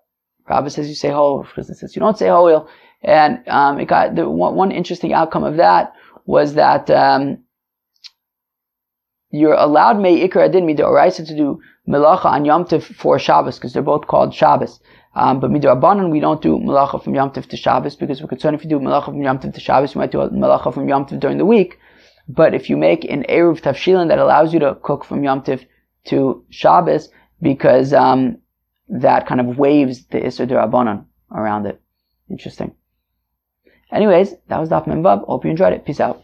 [0.47, 1.39] Rabbah says you say ho'il.
[1.39, 2.69] Rav Chizda says you don't say ho'il.
[3.03, 5.95] And um, it got the one, one interesting outcome of that
[6.29, 7.39] was that um,
[9.31, 11.59] you're allowed May Ikar Adin Midoraisa to do
[11.89, 14.79] Melacha on Yom Tiv for Shabbos because they're both called Shabbos.
[15.15, 18.55] Um, but Midorabanan we don't do Melacha from Yom Tiv to Shabbos because we're concerned
[18.57, 21.07] if you do Melacha from Yom Tiv to Shabbos, you might do Melacha from Yom
[21.07, 21.79] Tiv during the week.
[22.29, 25.65] But if you make an Eruv Tavshilin that allows you to cook from Yom Tiv
[26.09, 27.09] to Shabbos,
[27.41, 28.37] because um,
[28.91, 31.81] that kind of waives the Isser Durabanan around it.
[32.29, 32.75] Interesting.
[33.91, 35.25] Anyways, that was Daf Memvav.
[35.27, 35.85] Hope you enjoyed it.
[35.85, 36.23] Peace out.